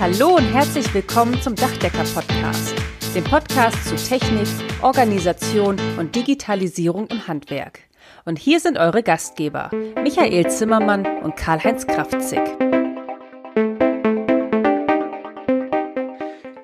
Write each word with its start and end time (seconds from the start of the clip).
Hallo 0.00 0.36
und 0.36 0.44
herzlich 0.44 0.94
willkommen 0.94 1.42
zum 1.42 1.56
Dachdecker-Podcast, 1.56 2.72
dem 3.16 3.24
Podcast 3.24 3.84
zu 3.84 3.96
Technik, 3.96 4.46
Organisation 4.80 5.76
und 5.98 6.14
Digitalisierung 6.14 7.08
im 7.08 7.26
Handwerk. 7.26 7.80
Und 8.24 8.38
hier 8.38 8.60
sind 8.60 8.78
eure 8.78 9.02
Gastgeber, 9.02 9.72
Michael 10.00 10.48
Zimmermann 10.52 11.04
und 11.24 11.34
Karl-Heinz 11.34 11.84
Kraftzig. 11.88 12.38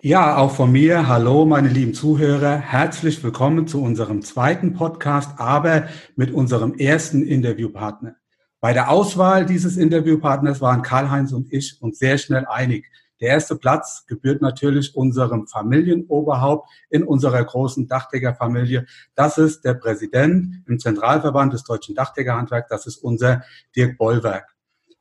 Ja, 0.01 0.37
auch 0.37 0.53
von 0.53 0.71
mir. 0.71 1.09
Hallo, 1.09 1.45
meine 1.45 1.71
lieben 1.71 1.93
Zuhörer. 1.93 2.59
Herzlich 2.59 3.25
willkommen 3.25 3.67
zu 3.67 3.83
unserem 3.83 4.23
zweiten 4.23 4.75
Podcast, 4.75 5.41
aber 5.41 5.89
mit 6.15 6.31
unserem 6.31 6.75
ersten 6.75 7.25
Interviewpartner. 7.25 8.15
Bei 8.61 8.73
der 8.73 8.91
Auswahl 8.91 9.45
dieses 9.45 9.77
Interviewpartners 9.77 10.61
waren 10.61 10.83
Karl-Heinz 10.83 11.33
und 11.33 11.53
ich 11.53 11.83
uns 11.83 11.99
sehr 11.99 12.17
schnell 12.17 12.47
einig. 12.47 12.93
Der 13.25 13.33
erste 13.33 13.57
Platz 13.57 14.05
gebührt 14.07 14.43
natürlich 14.43 14.95
unserem 14.95 15.47
Familienoberhaupt 15.47 16.69
in 16.91 17.05
unserer 17.05 17.43
großen 17.43 17.89
Dachdeckerfamilie. 17.89 18.85
Das 19.15 19.39
ist 19.39 19.65
der 19.65 19.73
Präsident 19.73 20.63
im 20.67 20.79
Zentralverband 20.79 21.55
des 21.55 21.65
Deutschen 21.65 21.95
Dachdeckerhandwerks. 21.95 22.69
Das 22.69 22.87
ist 22.87 22.99
unser 22.99 23.43
Dirk 23.75 23.97
Bollwerk. 23.97 24.55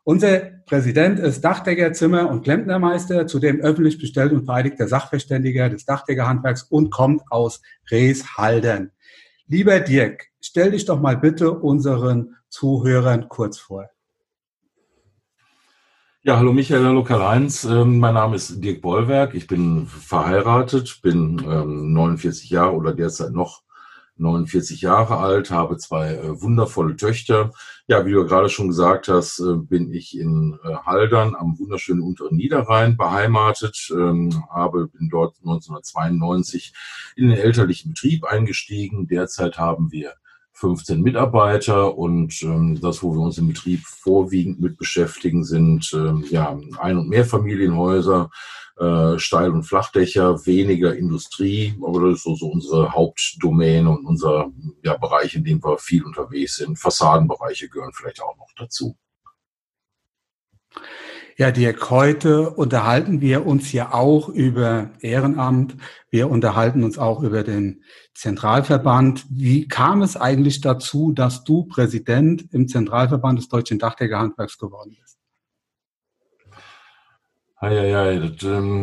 Unser 0.06 0.40
Präsident 0.40 1.20
ist 1.20 1.44
Dachdecker, 1.44 1.92
Zimmer- 1.92 2.30
und 2.30 2.44
Klempnermeister, 2.44 3.28
zudem 3.28 3.60
öffentlich 3.60 4.00
bestellt 4.00 4.32
und 4.32 4.46
vereidigter 4.46 4.88
Sachverständiger 4.88 5.68
des 5.68 5.84
Dachdeckerhandwerks 5.84 6.64
und 6.64 6.92
kommt 6.92 7.24
aus 7.30 7.62
Reeshaldern. 7.92 8.92
Lieber 9.48 9.82
Dirk, 9.82 10.28
stell 10.40 10.72
dich 10.72 10.86
doch 10.86 11.02
mal 11.02 11.18
bitte 11.18 11.52
unseren 11.52 12.38
Zuhörern 12.48 13.28
kurz 13.28 13.60
vor. 13.60 13.90
Ja, 16.26 16.38
hallo 16.38 16.54
Michael, 16.54 16.86
hallo 16.86 17.04
Karl-Heinz. 17.04 17.66
Ähm, 17.66 18.00
mein 18.00 18.14
Name 18.14 18.38
ist 18.38 18.64
Dirk 18.64 18.82
Bollwerk. 18.82 19.34
Ich 19.36 19.46
bin 19.46 19.88
verheiratet, 19.88 21.02
bin 21.02 21.40
ähm, 21.46 21.92
49 21.92 22.50
Jahre 22.50 22.76
oder 22.76 22.94
derzeit 22.94 23.34
noch 23.34 23.62
49 24.16 24.80
Jahre 24.80 25.18
alt, 25.18 25.52
habe 25.52 25.76
zwei 25.76 26.14
äh, 26.14 26.42
wundervolle 26.42 26.96
Töchter. 26.96 27.52
Ja, 27.88 28.06
wie 28.06 28.14
du 28.14 28.26
gerade 28.26 28.48
schon 28.48 28.70
gesagt 28.70 29.10
hast, 29.10 29.40
äh, 29.40 29.58
bin 29.58 29.92
ich 29.92 30.18
in 30.18 30.58
äh, 30.64 30.76
Haldern 30.86 31.36
am 31.36 31.60
wunderschönen 31.60 32.02
unteren 32.02 32.38
Niederrhein 32.38 32.96
beheimatet, 32.96 33.92
ähm, 33.92 34.46
habe 34.50 34.88
bin 34.88 35.10
dort 35.10 35.36
1992 35.40 36.74
in 37.18 37.32
den 37.32 37.38
elterlichen 37.38 37.90
Betrieb 37.90 38.24
eingestiegen. 38.24 39.08
Derzeit 39.08 39.58
haben 39.58 39.92
wir 39.92 40.14
15 40.54 41.02
Mitarbeiter 41.02 41.98
und 41.98 42.42
ähm, 42.44 42.80
das, 42.80 43.04
wo 43.04 43.14
wir 43.14 43.22
uns 43.22 43.38
im 43.38 43.48
Betrieb 43.48 43.82
vorwiegend 43.86 44.62
mit 44.62 44.78
beschäftigen, 44.78 45.44
sind 45.44 45.92
ähm, 45.94 46.26
ja 46.30 46.58
Ein- 46.80 46.98
und 46.98 47.10
Mehrfamilienhäuser, 47.10 48.30
äh, 48.78 49.20
Steil- 49.20 49.52
und 49.52 49.64
Flachdächer, 49.64 50.46
weniger 50.46 50.96
Industrie, 50.96 51.76
aber 51.86 52.08
das 52.08 52.18
ist 52.18 52.24
so, 52.24 52.36
so 52.36 52.48
unsere 52.48 52.94
Hauptdomäne 52.94 53.90
und 53.90 54.06
unser 54.06 54.52
ja, 54.84 54.96
Bereich, 54.98 55.36
in 55.36 55.44
dem 55.44 55.64
wir 55.64 55.78
viel 55.78 56.04
unterwegs 56.04 56.58
sind. 56.58 56.80
Fassadenbereiche 56.80 57.70
gehören 57.70 57.94
vielleicht 57.94 58.22
auch 58.22 58.38
noch 58.38 58.50
dazu. 58.56 58.96
Ja, 61.36 61.50
Dirk, 61.50 61.90
heute 61.90 62.52
unterhalten 62.52 63.20
wir 63.20 63.48
uns 63.48 63.72
ja 63.72 63.92
auch 63.92 64.30
über 64.30 64.92
Ehrenamt. 65.00 65.76
Wir 66.12 66.30
unterhalten 66.30 66.84
uns 66.84 67.00
auch 67.00 67.24
über 67.24 67.44
den 67.44 67.84
Zentralverband. 68.14 69.26
Wie 69.30 69.68
kam 69.68 70.04
es 70.04 70.16
eigentlich 70.16 70.62
dazu, 70.62 71.12
dass 71.12 71.44
du 71.44 71.64
Präsident 71.64 72.46
im 72.52 72.68
Zentralverband 72.68 73.40
des 73.40 73.50
Deutschen 73.50 73.80
Dachdeckerhandwerks 73.80 74.60
geworden 74.60 74.96
bist? 75.02 75.13
Ja, 77.64 77.72
ja, 77.72 78.12
ja, 78.12 78.30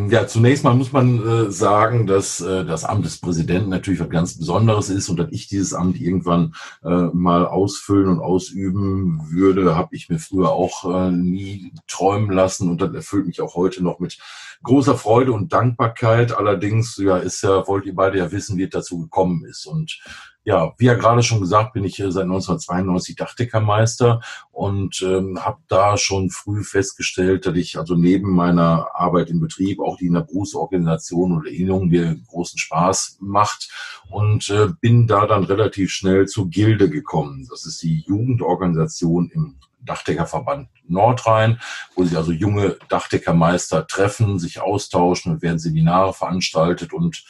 ja, 0.09 0.27
zunächst 0.27 0.65
mal 0.65 0.75
muss 0.75 0.91
man 0.91 1.19
äh, 1.29 1.51
sagen, 1.51 2.07
dass 2.07 2.41
äh, 2.41 2.65
das 2.65 2.87
Amt 2.87 3.05
des 3.05 3.21
Präsidenten 3.21 3.69
natürlich 3.69 4.01
was 4.01 4.09
ganz 4.09 4.39
Besonderes 4.39 4.89
ist 4.89 5.11
und 5.11 5.19
dass 5.19 5.29
ich 5.33 5.49
dieses 5.49 5.75
Amt 5.75 6.01
irgendwann 6.01 6.55
äh, 6.83 6.89
mal 6.89 7.45
ausfüllen 7.45 8.09
und 8.09 8.21
ausüben 8.21 9.21
würde, 9.29 9.77
habe 9.77 9.95
ich 9.95 10.09
mir 10.09 10.19
früher 10.19 10.53
auch 10.53 11.11
nie 11.11 11.75
träumen 11.89 12.31
lassen 12.31 12.71
und 12.71 12.81
das 12.81 12.95
erfüllt 12.95 13.27
mich 13.27 13.43
auch 13.43 13.55
heute 13.55 13.85
noch 13.85 13.99
mit 13.99 14.19
großer 14.63 14.97
Freude 14.97 15.33
und 15.33 15.53
Dankbarkeit. 15.53 16.33
Allerdings, 16.33 16.97
ja, 16.97 17.19
ist 17.19 17.43
ja, 17.43 17.67
wollt 17.67 17.85
ihr 17.85 17.95
beide 17.95 18.17
ja 18.17 18.33
wissen, 18.33 18.57
wie 18.57 18.65
es 18.65 18.71
dazu 18.71 18.99
gekommen 18.99 19.45
ist 19.45 19.67
und 19.67 20.01
ja, 20.45 20.73
wie 20.79 20.87
ja 20.87 20.95
gerade 20.95 21.23
schon 21.23 21.41
gesagt, 21.41 21.75
bin 21.75 21.85
ich 21.85 21.97
seit 21.97 22.23
1992 22.25 23.15
Dachdeckermeister 23.17 24.21
und 24.51 25.03
ähm, 25.03 25.45
habe 25.45 25.59
da 25.69 25.99
schon 25.99 26.31
früh 26.31 26.65
festgestellt, 26.65 27.45
dass 27.45 27.57
ich 27.57 27.79
also 27.79 27.95
neben 27.95 28.31
meiner 28.31 28.89
Arbeit 28.95 29.29
im 29.29 29.41
Betrieb 29.41 29.81
auch 29.81 29.99
die 29.99 30.07
in 30.07 30.15
der 30.15 30.23
Berufsorganisation 30.23 31.37
oder 31.37 31.51
Erinnerung 31.51 31.89
mir 31.89 32.17
großen 32.29 32.59
Spaß 32.59 33.19
macht 33.21 33.71
und 34.09 34.49
äh, 34.49 34.69
bin 34.81 35.07
da 35.07 35.27
dann 35.27 35.45
relativ 35.45 35.91
schnell 35.91 36.27
zur 36.27 36.49
Gilde 36.49 36.89
gekommen. 36.89 37.47
Das 37.51 37.67
ist 37.67 37.83
die 37.83 38.05
Jugendorganisation 38.07 39.31
im 39.35 39.57
Dachdeckerverband 39.83 40.69
Nordrhein, 40.89 41.61
wo 41.95 42.05
sich 42.05 42.17
also 42.17 42.33
junge 42.33 42.77
Dachdeckermeister 42.89 43.87
treffen, 43.87 44.39
sich 44.39 44.61
austauschen 44.61 45.33
und 45.33 45.43
werden 45.43 45.59
Seminare 45.59 46.13
veranstaltet 46.13 46.93
und 46.93 47.25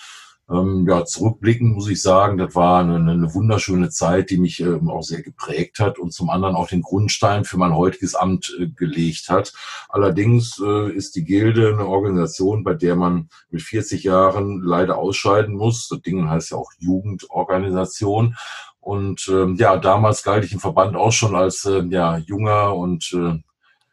ähm, 0.50 0.86
ja, 0.88 1.04
zurückblicken 1.04 1.74
muss 1.74 1.88
ich 1.88 2.02
sagen, 2.02 2.38
das 2.38 2.54
war 2.54 2.80
eine, 2.80 2.96
eine 2.96 3.34
wunderschöne 3.34 3.90
Zeit, 3.90 4.30
die 4.30 4.38
mich 4.38 4.60
ähm, 4.60 4.90
auch 4.90 5.02
sehr 5.02 5.22
geprägt 5.22 5.78
hat 5.78 5.98
und 5.98 6.12
zum 6.12 6.28
anderen 6.28 6.56
auch 6.56 6.68
den 6.68 6.82
Grundstein 6.82 7.44
für 7.44 7.56
mein 7.56 7.74
heutiges 7.74 8.14
Amt 8.14 8.56
äh, 8.58 8.66
gelegt 8.68 9.28
hat. 9.28 9.52
Allerdings 9.88 10.60
äh, 10.64 10.90
ist 10.92 11.14
die 11.14 11.24
Gilde 11.24 11.72
eine 11.72 11.86
Organisation, 11.86 12.64
bei 12.64 12.74
der 12.74 12.96
man 12.96 13.28
mit 13.50 13.62
40 13.62 14.02
Jahren 14.02 14.60
leider 14.60 14.98
ausscheiden 14.98 15.54
muss. 15.54 15.88
Das 15.88 16.02
Ding 16.02 16.28
heißt 16.28 16.50
ja 16.50 16.56
auch 16.56 16.72
Jugendorganisation. 16.78 18.36
Und 18.80 19.28
ähm, 19.30 19.56
ja, 19.56 19.76
damals 19.76 20.22
galt 20.22 20.44
ich 20.44 20.52
im 20.52 20.60
Verband 20.60 20.96
auch 20.96 21.12
schon 21.12 21.36
als 21.36 21.64
äh, 21.64 21.84
ja, 21.90 22.16
junger 22.16 22.74
und 22.74 23.12
äh, 23.12 23.38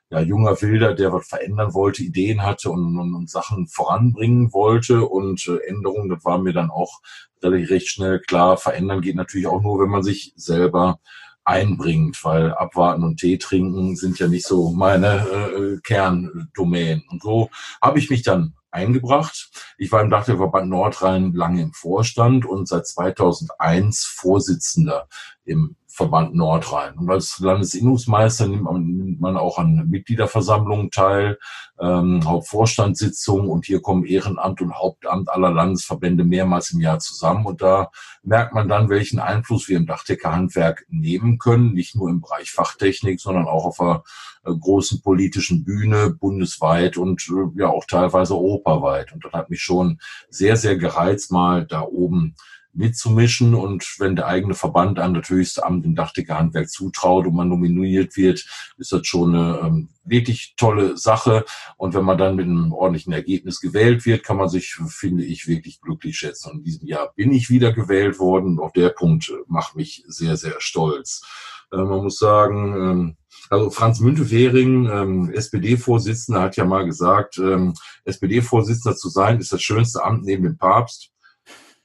ja, 0.10 0.22
junger 0.22 0.62
Wilder, 0.62 0.94
der 0.94 1.12
was 1.12 1.28
verändern 1.28 1.74
wollte, 1.74 2.04
Ideen 2.04 2.44
hatte 2.44 2.70
und, 2.70 2.98
und, 2.98 3.14
und 3.14 3.30
Sachen 3.30 3.68
voranbringen 3.68 4.54
wollte 4.54 5.06
und 5.06 5.48
äh, 5.48 5.68
Änderungen, 5.68 6.10
das 6.10 6.24
war 6.24 6.38
mir 6.38 6.54
dann 6.54 6.72
auch 6.72 7.02
relativ 7.44 7.70
recht 7.70 7.90
schnell 7.90 8.20
klar. 8.20 8.58
Verändern 8.58 9.02
geht 9.02 9.16
natürlich 9.16 9.48
auch 9.48 9.62
nur, 9.62 9.80
wenn 9.80 9.90
man 9.90 10.04
sich 10.04 10.34
selber 10.36 11.00
einbringt, 11.44 12.24
weil 12.24 12.54
abwarten 12.54 13.04
und 13.04 13.20
Tee 13.20 13.38
trinken 13.38 13.96
sind 13.96 14.20
ja 14.20 14.28
nicht 14.28 14.46
so 14.46 14.72
meine 14.72 15.26
äh, 15.28 15.80
Kerndomänen. 15.82 17.04
Und 17.10 17.22
so 17.22 17.50
habe 17.82 18.00
ich 18.00 18.10
mich 18.10 18.24
dann 18.24 18.54
eingebracht. 18.72 19.50
Ich 19.78 19.92
war 19.92 20.02
im 20.02 20.10
Dachdeckverband 20.10 20.70
Nordrhein 20.70 21.34
lange 21.34 21.62
im 21.62 21.74
Vorstand 21.74 22.46
und 22.46 22.68
seit 22.68 22.86
2001 22.86 24.04
Vorsitzender 24.04 25.08
im 25.46 25.76
Verband 25.98 26.36
Nordrhein. 26.36 26.96
Und 26.96 27.10
als 27.10 27.40
Landesinnungsmeister 27.40 28.48
nimmt 28.48 28.64
man, 28.64 28.86
nimmt 28.86 29.20
man 29.20 29.36
auch 29.36 29.58
an 29.58 29.88
Mitgliederversammlungen 29.90 30.92
teil, 30.92 31.40
ähm, 31.80 32.22
Hauptvorstandssitzungen 32.24 33.50
und 33.50 33.66
hier 33.66 33.82
kommen 33.82 34.06
Ehrenamt 34.06 34.62
und 34.62 34.76
Hauptamt 34.76 35.28
aller 35.28 35.50
Landesverbände 35.50 36.24
mehrmals 36.24 36.72
im 36.72 36.82
Jahr 36.82 37.00
zusammen 37.00 37.48
und 37.48 37.64
da 37.64 37.90
merkt 38.22 38.54
man 38.54 38.70
dann, 38.70 38.90
welchen 38.90 39.20
Einfluss 39.20 39.68
wir 39.68 39.78
im 39.78 39.88
Dachdeckerhandwerk 39.88 40.86
nehmen 40.88 41.40
können, 41.40 41.74
nicht 41.74 41.96
nur 41.96 42.10
im 42.10 42.22
Bereich 42.22 42.52
Fachtechnik, 42.52 43.20
sondern 43.20 43.48
auch 43.48 43.66
auf 43.66 43.82
einer 43.82 44.04
äh, 44.46 44.54
großen 44.54 45.02
politischen 45.02 45.64
Bühne 45.64 46.12
bundesweit 46.12 46.98
und 46.98 47.28
äh, 47.30 47.60
ja 47.60 47.70
auch 47.70 47.86
teilweise 47.86 48.36
europaweit. 48.36 49.14
Und 49.14 49.26
das 49.26 49.34
hat 49.34 49.50
mich 49.50 49.62
schon 49.62 50.00
sehr, 50.30 50.58
sehr 50.58 50.78
gereizt, 50.78 51.32
mal 51.32 51.66
da 51.66 51.82
oben 51.82 52.36
mitzumischen. 52.78 53.56
Und 53.56 53.86
wenn 54.00 54.16
der 54.16 54.28
eigene 54.28 54.54
Verband 54.54 55.00
einem 55.00 55.16
das 55.16 55.30
höchste 55.30 55.66
Amt 55.66 55.86
im 55.86 55.96
Dachdeckerhandwerk 55.96 56.70
zutraut 56.70 57.28
und 57.28 57.36
man 57.36 57.50
nominiert 57.50 58.16
wird, 58.16 58.46
ist 58.78 58.92
das 58.92 59.06
schon 59.06 59.36
eine 59.36 59.60
ähm, 59.60 59.90
wirklich 60.04 60.54
tolle 60.58 60.98
Sache. 60.98 61.46
Und 61.78 61.94
wenn 61.94 62.06
man 62.06 62.18
dann 62.18 62.36
mit 62.36 62.46
einem 62.46 62.72
ordentlichen 62.72 63.14
Ergebnis 63.14 63.60
gewählt 63.60 64.06
wird, 64.06 64.24
kann 64.24 64.38
man 64.38 64.50
sich, 64.50 64.78
finde 64.88 65.26
ich, 65.26 65.48
wirklich 65.48 65.82
glücklich 65.82 66.18
schätzen. 66.18 66.52
Und 66.52 66.58
in 66.60 66.64
diesem 66.64 66.88
Jahr 66.88 67.14
bin 67.16 67.32
ich 67.32 67.50
wieder 67.50 67.74
gewählt 67.74 68.20
worden. 68.20 68.60
Auch 68.60 68.72
der 68.72 68.90
Punkt 68.90 69.32
macht 69.48 69.76
mich 69.76 70.04
sehr, 70.08 70.38
sehr 70.38 70.56
stolz. 70.60 71.24
Äh, 71.72 71.78
man 71.78 72.04
muss 72.04 72.20
sagen, 72.20 72.76
ähm, 72.76 73.18
also 73.50 73.70
Franz 73.70 74.00
Müntefering, 74.00 74.90
ähm, 74.90 75.32
SPD-Vorsitzender, 75.32 76.42
hat 76.42 76.58
ja 76.58 76.66
mal 76.66 76.86
gesagt, 76.86 77.38
ähm, 77.38 77.74
SPD-Vorsitzender 78.04 78.96
zu 78.96 79.10
sein, 79.10 79.40
ist 79.40 79.54
das 79.54 79.62
schönste 79.62 80.04
Amt 80.04 80.24
neben 80.24 80.44
dem 80.44 80.58
Papst. 80.58 81.12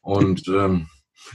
Und 0.03 0.47
ähm, 0.49 0.89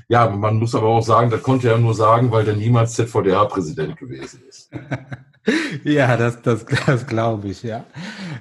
ja, 0.09 0.29
man 0.29 0.57
muss 0.57 0.75
aber 0.75 0.87
auch 0.87 1.01
sagen, 1.01 1.31
das 1.31 1.41
konnte 1.41 1.69
er 1.69 1.77
nur 1.77 1.95
sagen, 1.95 2.31
weil 2.31 2.45
der 2.45 2.55
niemals 2.55 2.93
ZVDA-Präsident 2.93 3.97
gewesen 3.97 4.43
ist. 4.47 4.69
ja, 5.83 6.15
das, 6.17 6.41
das, 6.41 6.65
das 6.85 7.07
glaube 7.07 7.47
ich, 7.47 7.63
ja. 7.63 7.85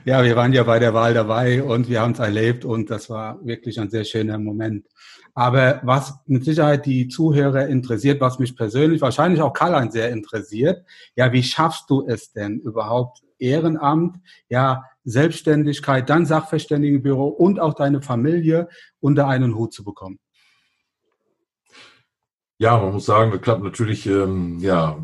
Ja, 0.05 0.23
wir 0.23 0.37
waren 0.37 0.52
ja 0.52 0.64
bei 0.64 0.78
der 0.78 0.94
Wahl 0.94 1.14
dabei 1.14 1.62
und 1.62 1.88
wir 1.88 2.00
haben 2.00 2.12
es 2.12 2.19
erlebt 2.19 2.64
und 2.64 2.90
das 2.90 3.08
war 3.08 3.44
wirklich 3.44 3.81
ein 3.81 3.90
sehr 3.90 4.05
schöner 4.05 4.38
Moment. 4.38 4.87
Aber 5.34 5.81
was 5.84 6.14
mit 6.26 6.44
Sicherheit 6.44 6.87
die 6.87 7.08
Zuhörer 7.08 7.67
interessiert, 7.67 8.20
was 8.20 8.38
mich 8.38 8.56
persönlich, 8.56 9.02
wahrscheinlich 9.02 9.43
auch 9.43 9.52
Karl-Heinz 9.52 9.93
sehr 9.93 10.11
interessiert, 10.11 10.84
ja, 11.14 11.31
wie 11.32 11.43
schaffst 11.43 11.90
du 11.90 12.06
es 12.06 12.32
denn 12.32 12.58
überhaupt 12.58 13.23
Ehrenamt, 13.38 14.18
ja, 14.48 14.84
Selbstständigkeit, 15.04 16.10
dann 16.10 16.26
Sachverständigenbüro 16.26 17.26
und 17.26 17.60
auch 17.60 17.74
deine 17.74 18.02
Familie 18.02 18.68
unter 19.00 19.28
einen 19.28 19.54
Hut 19.54 19.72
zu 19.72 19.84
bekommen? 19.84 20.18
Ja, 22.58 22.78
man 22.78 22.92
muss 22.92 23.06
sagen, 23.06 23.30
das 23.32 23.42
klappt 23.42 23.62
natürlich 23.62 24.06
ähm, 24.06 24.58
ja 24.60 24.98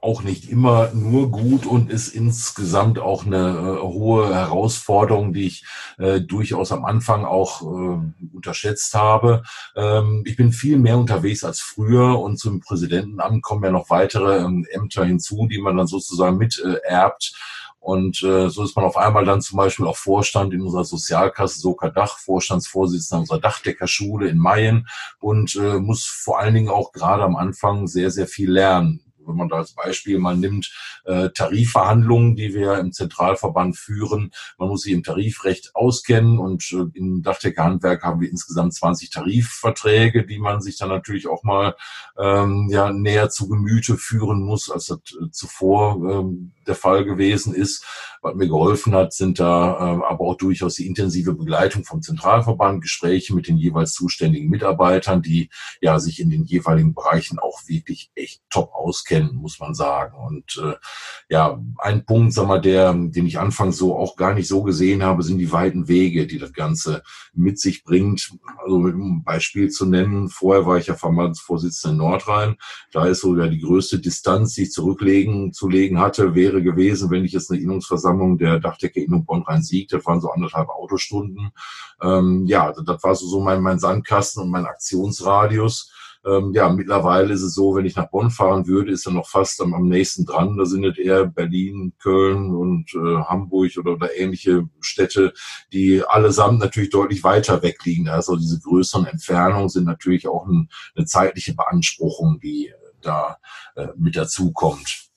auch 0.00 0.22
nicht 0.22 0.50
immer 0.50 0.90
nur 0.94 1.30
gut 1.30 1.66
und 1.66 1.90
ist 1.90 2.08
insgesamt 2.08 2.98
auch 2.98 3.26
eine 3.26 3.78
äh, 3.78 3.82
hohe 3.82 4.34
Herausforderung, 4.34 5.32
die 5.32 5.46
ich 5.46 5.64
äh, 5.98 6.20
durchaus 6.20 6.72
am 6.72 6.84
Anfang 6.84 7.24
auch 7.24 7.62
äh, 7.62 8.34
unterschätzt 8.34 8.94
habe. 8.94 9.42
Ähm, 9.76 10.22
ich 10.26 10.36
bin 10.36 10.52
viel 10.52 10.78
mehr 10.78 10.98
unterwegs 10.98 11.44
als 11.44 11.60
früher 11.60 12.18
und 12.18 12.38
zum 12.38 12.60
Präsidentenamt 12.60 13.42
kommen 13.42 13.64
ja 13.64 13.70
noch 13.70 13.90
weitere 13.90 14.38
ähm, 14.38 14.66
Ämter 14.70 15.04
hinzu, 15.04 15.46
die 15.50 15.60
man 15.60 15.76
dann 15.76 15.86
sozusagen 15.86 16.36
mit 16.36 16.62
äh, 16.64 16.76
erbt. 16.86 17.34
Und 17.80 18.22
äh, 18.22 18.50
so 18.50 18.62
ist 18.62 18.76
man 18.76 18.84
auf 18.84 18.96
einmal 18.96 19.24
dann 19.24 19.40
zum 19.40 19.56
Beispiel 19.56 19.86
auch 19.86 19.96
Vorstand 19.96 20.52
in 20.52 20.60
unserer 20.60 20.84
Sozialkasse 20.84 21.58
Soka 21.58 21.88
Dach, 21.88 22.18
Vorstandsvorsitzender 22.18 23.20
unserer 23.20 23.40
Dachdeckerschule 23.40 24.28
in 24.28 24.38
Mayen 24.38 24.86
und 25.18 25.56
äh, 25.56 25.78
muss 25.78 26.06
vor 26.06 26.38
allen 26.38 26.54
Dingen 26.54 26.68
auch 26.68 26.92
gerade 26.92 27.22
am 27.22 27.36
Anfang 27.36 27.86
sehr, 27.86 28.10
sehr 28.10 28.26
viel 28.26 28.50
lernen 28.50 29.00
wenn 29.30 29.36
man 29.36 29.48
da 29.48 29.56
als 29.56 29.72
Beispiel 29.72 30.18
mal 30.18 30.36
nimmt, 30.36 30.72
äh, 31.04 31.30
Tarifverhandlungen, 31.30 32.36
die 32.36 32.54
wir 32.54 32.78
im 32.78 32.92
Zentralverband 32.92 33.76
führen. 33.76 34.32
Man 34.58 34.68
muss 34.68 34.82
sich 34.82 34.92
im 34.92 35.02
Tarifrecht 35.02 35.74
auskennen 35.74 36.38
und 36.38 36.70
äh, 36.72 36.98
im 36.98 37.22
Dachdeckerhandwerk 37.22 38.02
haben 38.02 38.20
wir 38.20 38.30
insgesamt 38.30 38.74
20 38.74 39.10
Tarifverträge, 39.10 40.26
die 40.26 40.38
man 40.38 40.60
sich 40.60 40.76
dann 40.78 40.88
natürlich 40.88 41.28
auch 41.28 41.42
mal 41.42 41.76
ähm, 42.18 42.68
ja, 42.70 42.92
näher 42.92 43.30
zu 43.30 43.48
Gemüte 43.48 43.96
führen 43.96 44.42
muss, 44.42 44.70
als 44.70 44.86
das 44.86 44.98
äh, 45.20 45.30
zuvor 45.30 45.96
ähm, 46.10 46.52
der 46.70 46.76
Fall 46.76 47.04
gewesen 47.04 47.54
ist. 47.54 47.84
Was 48.22 48.34
mir 48.34 48.48
geholfen 48.48 48.94
hat, 48.94 49.14
sind 49.14 49.40
da 49.40 49.72
äh, 49.72 50.04
aber 50.04 50.20
auch 50.20 50.36
durchaus 50.36 50.74
die 50.74 50.86
intensive 50.86 51.32
Begleitung 51.32 51.84
vom 51.84 52.02
Zentralverband, 52.02 52.82
Gespräche 52.82 53.34
mit 53.34 53.48
den 53.48 53.56
jeweils 53.56 53.92
zuständigen 53.92 54.50
Mitarbeitern, 54.50 55.22
die 55.22 55.48
ja 55.80 55.98
sich 55.98 56.20
in 56.20 56.28
den 56.28 56.44
jeweiligen 56.44 56.92
Bereichen 56.92 57.38
auch 57.38 57.60
wirklich 57.66 58.10
echt 58.14 58.42
top 58.50 58.72
auskennen, 58.74 59.36
muss 59.36 59.58
man 59.58 59.74
sagen. 59.74 60.16
Und 60.18 60.62
äh, 60.62 60.74
ja, 61.30 61.62
ein 61.78 62.04
Punkt, 62.04 62.34
sag 62.34 62.46
mal, 62.46 62.60
der, 62.60 62.92
den 62.92 63.26
ich 63.26 63.38
anfangs 63.38 63.78
so 63.78 63.96
auch 63.96 64.16
gar 64.16 64.34
nicht 64.34 64.48
so 64.48 64.62
gesehen 64.62 65.02
habe, 65.02 65.22
sind 65.22 65.38
die 65.38 65.52
weiten 65.52 65.88
Wege, 65.88 66.26
die 66.26 66.38
das 66.38 66.52
Ganze 66.52 67.02
mit 67.32 67.58
sich 67.58 67.84
bringt. 67.84 68.32
Also 68.62 68.76
um 68.76 69.18
ein 69.18 69.24
Beispiel 69.24 69.70
zu 69.70 69.86
nennen, 69.86 70.28
vorher 70.28 70.66
war 70.66 70.76
ich 70.76 70.88
ja 70.88 70.94
Verbandsvorsitzender 70.94 71.92
in 71.92 71.98
Nordrhein. 71.98 72.56
Da 72.92 73.06
ist 73.06 73.20
sogar 73.22 73.48
die 73.48 73.60
größte 73.60 73.98
Distanz, 73.98 74.54
die 74.54 74.64
ich 74.64 74.72
zurücklegen 74.72 75.52
zu 75.52 75.68
legen 75.68 75.98
hatte, 75.98 76.34
wäre 76.34 76.59
gewesen, 76.62 77.10
wenn 77.10 77.24
ich 77.24 77.32
jetzt 77.32 77.50
eine 77.50 77.60
Innungsversammlung 77.60 78.00
Versammlung 78.00 78.38
der 78.38 78.60
Dachdeckerinnung 78.60 79.24
Bonn-Rhein-Sieg. 79.24 79.88
Das 79.88 80.04
waren 80.06 80.20
so 80.20 80.30
anderthalb 80.30 80.68
Autostunden. 80.68 81.50
Ähm, 82.02 82.46
ja, 82.46 82.72
das 82.72 83.02
war 83.02 83.14
so, 83.14 83.26
so 83.26 83.40
mein, 83.40 83.62
mein 83.62 83.78
Sandkasten 83.78 84.42
und 84.42 84.50
mein 84.50 84.66
Aktionsradius. 84.66 85.92
Ähm, 86.24 86.52
ja, 86.52 86.68
mittlerweile 86.68 87.32
ist 87.32 87.42
es 87.42 87.54
so, 87.54 87.74
wenn 87.74 87.86
ich 87.86 87.96
nach 87.96 88.10
Bonn 88.10 88.30
fahren 88.30 88.66
würde, 88.66 88.92
ist 88.92 89.06
er 89.06 89.12
noch 89.12 89.26
fast 89.26 89.60
am, 89.62 89.72
am 89.72 89.88
nächsten 89.88 90.26
dran. 90.26 90.58
Da 90.58 90.66
sind 90.66 90.84
es 90.84 90.98
eher 90.98 91.26
Berlin, 91.26 91.94
Köln 91.98 92.54
und 92.54 92.92
äh, 92.94 93.22
Hamburg 93.24 93.72
oder, 93.78 93.92
oder 93.92 94.14
ähnliche 94.16 94.68
Städte, 94.80 95.32
die 95.72 96.02
allesamt 96.06 96.58
natürlich 96.58 96.90
deutlich 96.90 97.24
weiter 97.24 97.62
weg 97.62 97.84
liegen. 97.84 98.08
Also 98.08 98.36
diese 98.36 98.60
größeren 98.60 99.06
Entfernungen 99.06 99.70
sind 99.70 99.84
natürlich 99.84 100.28
auch 100.28 100.46
ein, 100.46 100.68
eine 100.94 101.06
zeitliche 101.06 101.54
Beanspruchung, 101.54 102.38
die 102.40 102.70
da 103.00 103.38
äh, 103.76 103.88
mit 103.96 104.14
dazukommt. 104.14 105.09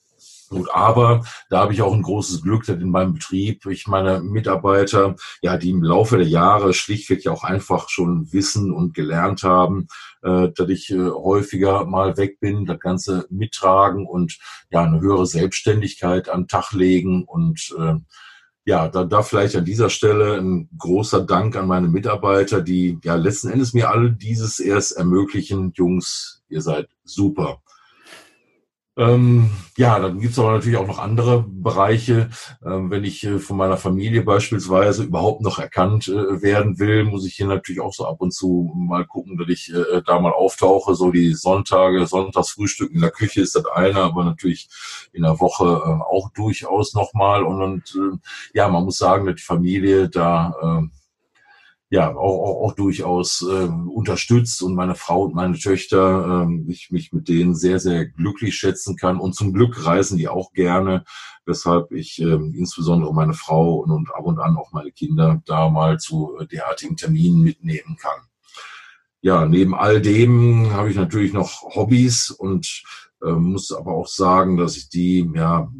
Gut, 0.54 0.68
aber 0.72 1.24
da 1.50 1.58
habe 1.58 1.72
ich 1.72 1.82
auch 1.82 1.92
ein 1.92 2.02
großes 2.02 2.42
Glück, 2.42 2.64
dass 2.64 2.76
in 2.76 2.90
meinem 2.90 3.14
Betrieb 3.14 3.66
ich 3.66 3.88
meine 3.88 4.20
Mitarbeiter, 4.20 5.16
ja, 5.42 5.56
die 5.56 5.70
im 5.70 5.82
Laufe 5.82 6.16
der 6.16 6.28
Jahre 6.28 6.74
schlichtweg 6.74 7.24
ja 7.24 7.32
auch 7.32 7.42
einfach 7.42 7.88
schon 7.88 8.32
wissen 8.32 8.72
und 8.72 8.94
gelernt 8.94 9.42
haben, 9.42 9.88
äh, 10.22 10.50
dass 10.54 10.68
ich 10.68 10.90
äh, 10.90 11.10
häufiger 11.10 11.86
mal 11.86 12.16
weg 12.16 12.38
bin, 12.38 12.66
das 12.66 12.78
Ganze 12.78 13.26
mittragen 13.30 14.06
und 14.06 14.38
ja, 14.70 14.84
eine 14.84 15.00
höhere 15.00 15.26
Selbstständigkeit 15.26 16.28
an 16.28 16.46
Tag 16.46 16.70
legen 16.72 17.24
und 17.24 17.74
äh, 17.76 17.94
ja, 18.64 18.88
da, 18.88 19.02
da 19.02 19.22
vielleicht 19.22 19.56
an 19.56 19.64
dieser 19.64 19.90
Stelle 19.90 20.38
ein 20.38 20.68
großer 20.78 21.22
Dank 21.22 21.56
an 21.56 21.66
meine 21.66 21.88
Mitarbeiter, 21.88 22.62
die 22.62 22.98
ja 23.02 23.16
letzten 23.16 23.50
Endes 23.50 23.74
mir 23.74 23.90
alle 23.90 24.12
dieses 24.12 24.60
erst 24.60 24.96
ermöglichen. 24.96 25.72
Jungs, 25.74 26.44
ihr 26.48 26.62
seid 26.62 26.88
super. 27.02 27.60
Ähm, 28.96 29.50
ja, 29.76 29.98
dann 29.98 30.20
gibt's 30.20 30.38
aber 30.38 30.52
natürlich 30.52 30.78
auch 30.78 30.86
noch 30.86 31.00
andere 31.00 31.44
Bereiche. 31.48 32.30
Ähm, 32.64 32.90
wenn 32.90 33.02
ich 33.02 33.24
äh, 33.24 33.40
von 33.40 33.56
meiner 33.56 33.76
Familie 33.76 34.22
beispielsweise 34.22 35.02
überhaupt 35.02 35.42
noch 35.42 35.58
erkannt 35.58 36.06
äh, 36.06 36.42
werden 36.42 36.78
will, 36.78 37.02
muss 37.02 37.26
ich 37.26 37.34
hier 37.34 37.46
natürlich 37.46 37.80
auch 37.80 37.92
so 37.92 38.06
ab 38.06 38.20
und 38.20 38.32
zu 38.32 38.72
mal 38.76 39.04
gucken, 39.04 39.36
dass 39.36 39.48
ich 39.48 39.72
äh, 39.74 40.00
da 40.06 40.20
mal 40.20 40.30
auftauche. 40.30 40.94
So 40.94 41.10
die 41.10 41.34
Sonntage, 41.34 42.06
Sonntagsfrühstück 42.06 42.92
in 42.92 43.00
der 43.00 43.10
Küche 43.10 43.40
ist 43.40 43.56
das 43.56 43.66
eine, 43.66 43.96
aber 43.96 44.24
natürlich 44.24 44.68
in 45.12 45.22
der 45.22 45.40
Woche 45.40 45.64
äh, 45.64 46.02
auch 46.04 46.30
durchaus 46.30 46.94
nochmal. 46.94 47.42
Und, 47.42 47.62
und 47.62 47.96
äh, 47.96 48.16
ja, 48.56 48.68
man 48.68 48.84
muss 48.84 48.98
sagen, 48.98 49.26
dass 49.26 49.36
die 49.36 49.42
Familie 49.42 50.08
da 50.08 50.54
äh, 50.62 51.03
ja 51.94 52.14
auch, 52.16 52.42
auch, 52.42 52.62
auch 52.62 52.72
durchaus 52.74 53.42
äh, 53.42 53.68
unterstützt 53.68 54.62
und 54.62 54.74
meine 54.74 54.96
Frau 54.96 55.22
und 55.22 55.34
meine 55.34 55.56
Töchter, 55.56 56.48
äh, 56.48 56.70
ich 56.70 56.90
mich 56.90 57.12
mit 57.12 57.28
denen 57.28 57.54
sehr, 57.54 57.78
sehr 57.78 58.06
glücklich 58.06 58.56
schätzen 58.56 58.96
kann. 58.96 59.20
Und 59.20 59.34
zum 59.34 59.52
Glück 59.52 59.86
reisen 59.86 60.18
die 60.18 60.26
auch 60.26 60.52
gerne, 60.52 61.04
weshalb 61.46 61.92
ich 61.92 62.20
äh, 62.20 62.34
insbesondere 62.34 63.14
meine 63.14 63.34
Frau 63.34 63.76
und, 63.76 63.92
und 63.92 64.12
ab 64.12 64.24
und 64.24 64.40
an 64.40 64.56
auch 64.56 64.72
meine 64.72 64.90
Kinder 64.90 65.40
da 65.46 65.70
mal 65.70 65.98
zu 65.98 66.36
derartigen 66.50 66.96
Terminen 66.96 67.42
mitnehmen 67.42 67.96
kann. 67.96 68.20
Ja, 69.20 69.46
neben 69.46 69.74
all 69.74 70.02
dem 70.02 70.72
habe 70.72 70.90
ich 70.90 70.96
natürlich 70.96 71.32
noch 71.32 71.62
Hobbys 71.76 72.30
und 72.30 72.82
äh, 73.24 73.30
muss 73.30 73.72
aber 73.72 73.92
auch 73.92 74.08
sagen, 74.08 74.56
dass 74.56 74.76
ich 74.76 74.88
die 74.88 75.30
ja 75.34 75.70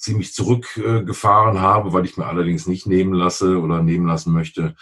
ziemlich 0.00 0.32
zurückgefahren 0.32 1.60
habe, 1.60 1.92
weil 1.92 2.06
ich 2.06 2.16
mir 2.16 2.26
allerdings 2.26 2.66
nicht 2.66 2.86
nehmen 2.86 3.12
lasse 3.12 3.60
oder 3.60 3.82
nehmen 3.82 4.06
lassen 4.06 4.32
möchte, 4.32 4.74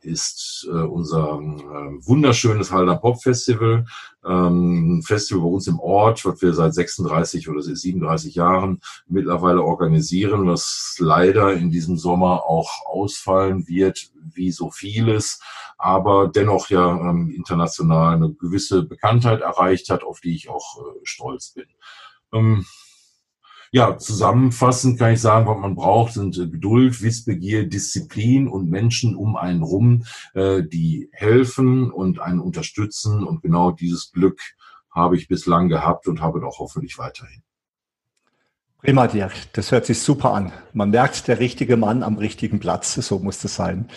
ist 0.00 0.68
äh, 0.70 0.82
unser 0.82 1.40
äh, 1.40 2.06
wunderschönes 2.06 2.70
Halder 2.70 2.96
Pop 2.96 3.22
Festival. 3.22 3.86
Ähm, 4.24 4.98
ein 4.98 5.02
Festival 5.02 5.42
bei 5.42 5.48
uns 5.48 5.66
im 5.66 5.80
Ort, 5.80 6.24
was 6.24 6.40
wir 6.40 6.52
seit 6.54 6.74
36 6.74 7.48
oder 7.48 7.62
37 7.62 8.34
Jahren 8.34 8.80
mittlerweile 9.08 9.62
organisieren, 9.62 10.46
was 10.46 10.96
leider 10.98 11.52
in 11.54 11.70
diesem 11.70 11.96
Sommer 11.96 12.44
auch 12.44 12.86
ausfallen 12.86 13.66
wird, 13.66 14.10
wie 14.34 14.52
so 14.52 14.70
vieles, 14.70 15.40
aber 15.78 16.28
dennoch 16.28 16.70
ja 16.70 16.90
ähm, 16.90 17.30
international 17.30 18.14
eine 18.14 18.32
gewisse 18.34 18.82
Bekanntheit 18.82 19.40
erreicht 19.40 19.90
hat, 19.90 20.04
auf 20.04 20.20
die 20.20 20.34
ich 20.34 20.48
auch 20.48 20.78
äh, 20.78 21.00
stolz 21.04 21.54
bin. 21.54 21.66
Ähm, 22.32 22.66
ja, 23.70 23.98
zusammenfassend 23.98 24.98
kann 24.98 25.12
ich 25.12 25.20
sagen, 25.20 25.46
was 25.46 25.58
man 25.58 25.74
braucht, 25.74 26.14
sind 26.14 26.38
äh, 26.38 26.48
Geduld, 26.48 27.02
Wissbegier, 27.02 27.68
Disziplin 27.68 28.48
und 28.48 28.70
Menschen 28.70 29.16
um 29.16 29.36
einen 29.36 29.62
rum, 29.62 30.04
äh, 30.34 30.62
die 30.62 31.08
helfen 31.12 31.90
und 31.90 32.20
einen 32.20 32.40
unterstützen. 32.40 33.24
Und 33.24 33.42
genau 33.42 33.70
dieses 33.72 34.12
Glück 34.12 34.40
habe 34.90 35.16
ich 35.16 35.28
bislang 35.28 35.68
gehabt 35.68 36.08
und 36.08 36.20
habe 36.20 36.40
doch 36.40 36.58
hoffentlich 36.58 36.98
weiterhin. 36.98 37.42
Prima, 38.80 39.08
Dirk. 39.08 39.32
Das 39.54 39.72
hört 39.72 39.86
sich 39.86 40.00
super 40.00 40.32
an. 40.32 40.52
Man 40.72 40.90
merkt, 40.90 41.26
der 41.26 41.40
richtige 41.40 41.76
Mann 41.76 42.04
am 42.04 42.16
richtigen 42.16 42.60
Platz. 42.60 42.94
So 42.94 43.18
muss 43.18 43.40
das 43.40 43.56
sein. 43.56 43.88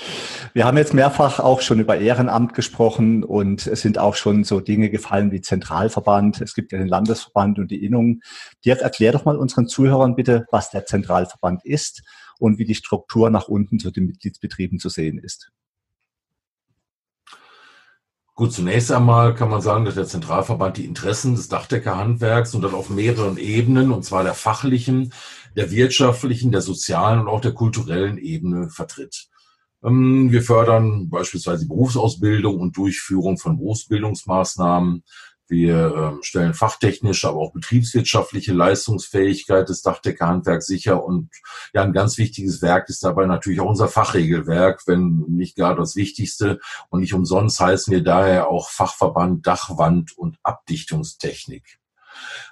Wir 0.54 0.66
haben 0.66 0.76
jetzt 0.78 0.96
mehrfach 0.96 1.40
auch 1.40 1.62
schon 1.62 1.80
über 1.80 2.00
Ehrenamt 2.00 2.56
gesprochen 2.56 3.24
und 3.24 3.68
es 3.68 3.82
sind 3.82 4.00
auch 4.00 4.16
schon 4.16 4.44
so 4.44 4.60
Dinge 4.60 4.90
gefallen 4.90 5.32
wie 5.32 5.42
Zentralverband. 5.42 6.42
Es 6.42 6.56
gibt 6.56 6.72
ja 6.72 6.80
den 6.80 6.88
Landesverband 6.88 7.60
und 7.60 7.70
die 7.70 7.86
Innung. 7.86 8.22
Dirk, 8.66 8.82
erklär 8.82 9.12
doch 9.12 9.24
mal 9.24 9.38
unseren 9.38 9.68
Zuhörern 9.68 10.16
bitte, 10.16 10.48
was 10.50 10.72
der 10.72 10.88
Zentralverband 10.88 11.64
ist 11.64 12.02
und 12.40 12.58
wie 12.58 12.66
die 12.66 12.74
Struktur 12.74 13.30
nach 13.30 13.48
unten 13.48 13.78
zu 13.78 13.92
den 13.92 14.08
Mitgliedsbetrieben 14.08 14.80
zu 14.80 14.90
sehen 14.90 15.20
ist. 15.20 15.52
Gut, 18.42 18.54
zunächst 18.54 18.92
einmal 18.92 19.36
kann 19.36 19.52
man 19.52 19.62
sagen, 19.62 19.86
dass 19.86 19.94
der 19.94 20.08
Zentralverband 20.08 20.78
die 20.78 20.86
Interessen 20.86 21.36
des 21.36 21.48
Dachdeckerhandwerks 21.48 22.56
und 22.56 22.64
dann 22.64 22.74
auf 22.74 22.90
mehreren 22.90 23.38
Ebenen, 23.38 23.92
und 23.92 24.04
zwar 24.04 24.24
der 24.24 24.34
fachlichen, 24.34 25.14
der 25.56 25.70
wirtschaftlichen, 25.70 26.52
der 26.52 26.64
sozialen 26.64 27.20
und 27.20 27.28
auch 27.28 27.42
der 27.42 27.52
kulturellen 27.52 28.18
Ebene 28.18 28.72
vertritt. 28.72 29.28
Ähm, 29.84 30.32
wir 30.32 30.42
fördern 30.42 31.08
beispielsweise 31.12 31.68
Berufsausbildung 31.68 32.60
und 32.60 32.76
Durchführung 32.76 33.38
von 33.38 33.58
Berufsbildungsmaßnahmen. 33.58 35.04
Wir 35.52 35.94
ähm, 35.96 36.20
stellen 36.24 36.54
fachtechnische, 36.54 37.28
aber 37.28 37.40
auch 37.40 37.52
betriebswirtschaftliche 37.52 38.54
Leistungsfähigkeit 38.54 39.68
des 39.68 39.82
Dachdeckerhandwerks 39.82 40.66
sicher. 40.66 41.04
Und 41.04 41.30
ja, 41.74 41.84
ein 41.84 41.92
ganz 41.92 42.18
wichtiges 42.18 42.62
Werk 42.62 42.88
ist 42.88 43.04
dabei 43.04 43.26
natürlich 43.26 43.60
auch 43.60 43.68
unser 43.68 43.90
Fachregelwerk, 43.90 44.84
wenn 44.88 45.26
nicht 45.28 45.58
gar 45.58 45.76
das 45.76 45.98
Wichtigste. 45.98 46.62
Und 46.88 47.02
nicht 47.02 47.14
umsonst 47.14 47.60
heißen 47.60 47.92
wir 47.92 48.02
daher 48.02 48.48
auch 48.48 48.70
Fachverband 48.70 49.46
Dachwand 49.46 50.18
und 50.18 50.38
Abdichtungstechnik. 50.42 51.82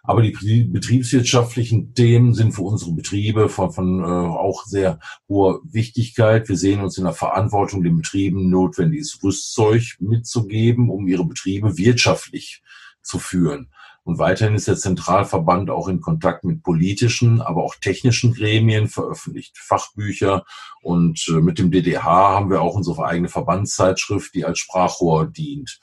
Aber 0.03 0.21
die 0.21 0.65
betriebswirtschaftlichen 0.65 1.93
Themen 1.93 2.33
sind 2.33 2.51
für 2.51 2.63
unsere 2.63 2.91
Betriebe 2.91 3.47
von, 3.47 3.71
von 3.71 4.01
äh, 4.01 4.05
auch 4.05 4.65
sehr 4.65 4.99
hoher 5.29 5.61
Wichtigkeit. 5.63 6.49
Wir 6.49 6.57
sehen 6.57 6.81
uns 6.81 6.97
in 6.97 7.05
der 7.05 7.13
Verantwortung, 7.13 7.81
den 7.81 7.95
Betrieben 7.95 8.49
notwendiges 8.49 9.19
Rüstzeug 9.23 9.95
mitzugeben, 9.99 10.89
um 10.89 11.07
ihre 11.07 11.25
Betriebe 11.25 11.77
wirtschaftlich 11.77 12.61
zu 13.09 13.19
führen. 13.19 13.69
Und 14.03 14.17
weiterhin 14.17 14.55
ist 14.55 14.67
der 14.67 14.77
Zentralverband 14.77 15.69
auch 15.69 15.87
in 15.87 16.01
Kontakt 16.01 16.43
mit 16.43 16.63
politischen, 16.63 17.41
aber 17.41 17.63
auch 17.63 17.75
technischen 17.75 18.33
Gremien, 18.33 18.87
veröffentlicht 18.87 19.57
Fachbücher. 19.57 20.45
Und 20.81 21.27
äh, 21.27 21.41
mit 21.41 21.59
dem 21.59 21.69
DDH 21.69 22.03
haben 22.03 22.49
wir 22.49 22.61
auch 22.61 22.75
unsere 22.75 23.05
eigene 23.05 23.29
Verbandszeitschrift, 23.29 24.33
die 24.33 24.45
als 24.45 24.59
Sprachrohr 24.59 25.27
dient. 25.27 25.79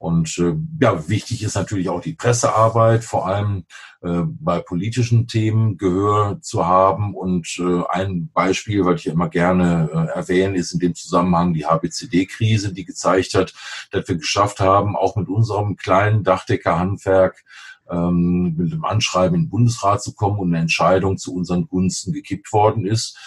Und 0.00 0.38
äh, 0.38 0.54
ja, 0.80 1.08
wichtig 1.10 1.42
ist 1.42 1.56
natürlich 1.56 1.90
auch 1.90 2.00
die 2.00 2.14
Pressearbeit, 2.14 3.04
vor 3.04 3.26
allem 3.26 3.66
äh, 4.00 4.22
bei 4.24 4.58
politischen 4.58 5.26
Themen 5.26 5.76
Gehör 5.76 6.40
zu 6.40 6.66
haben. 6.66 7.14
Und 7.14 7.54
äh, 7.58 7.82
ein 7.90 8.30
Beispiel, 8.32 8.86
was 8.86 9.00
ich 9.00 9.08
immer 9.08 9.28
gerne 9.28 9.90
äh, 9.92 10.16
erwähne, 10.16 10.56
ist 10.56 10.72
in 10.72 10.78
dem 10.78 10.94
Zusammenhang 10.94 11.52
die 11.52 11.66
HBCD-Krise, 11.66 12.72
die 12.72 12.86
gezeigt 12.86 13.34
hat, 13.34 13.52
dass 13.90 14.08
wir 14.08 14.16
geschafft 14.16 14.60
haben, 14.60 14.96
auch 14.96 15.16
mit 15.16 15.28
unserem 15.28 15.76
kleinen 15.76 16.24
Dachdeckerhandwerk 16.24 17.44
ähm, 17.90 18.54
mit 18.56 18.72
dem 18.72 18.86
Anschreiben 18.86 19.34
in 19.34 19.42
den 19.42 19.50
Bundesrat 19.50 20.02
zu 20.02 20.14
kommen 20.14 20.38
und 20.38 20.54
eine 20.54 20.62
Entscheidung 20.62 21.18
zu 21.18 21.34
unseren 21.34 21.68
Gunsten 21.68 22.14
gekippt 22.14 22.54
worden 22.54 22.86
ist. 22.86 23.18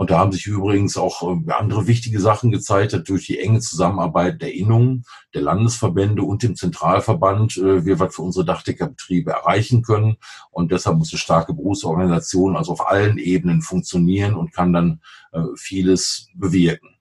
Und 0.00 0.10
da 0.10 0.18
haben 0.18 0.32
sich 0.32 0.46
übrigens 0.46 0.96
auch 0.96 1.22
äh, 1.22 1.52
andere 1.52 1.86
wichtige 1.86 2.20
Sachen 2.20 2.50
gezeigt, 2.50 2.98
durch 3.06 3.26
die 3.26 3.38
enge 3.38 3.60
Zusammenarbeit 3.60 4.40
der 4.40 4.54
Innungen, 4.54 5.04
der 5.34 5.42
Landesverbände 5.42 6.22
und 6.22 6.42
dem 6.42 6.56
Zentralverband 6.56 7.58
äh, 7.58 7.84
wir 7.84 8.00
was 8.00 8.14
für 8.14 8.22
unsere 8.22 8.46
Dachdeckerbetriebe 8.46 9.30
erreichen 9.30 9.82
können. 9.82 10.16
Und 10.50 10.72
deshalb 10.72 10.96
muss 10.96 11.12
eine 11.12 11.18
starke 11.18 11.52
Berufsorganisation 11.52 12.56
also 12.56 12.72
auf 12.72 12.88
allen 12.88 13.18
Ebenen 13.18 13.60
funktionieren 13.60 14.36
und 14.36 14.54
kann 14.54 14.72
dann 14.72 15.02
äh, 15.32 15.42
vieles 15.56 16.28
bewirken. 16.32 16.96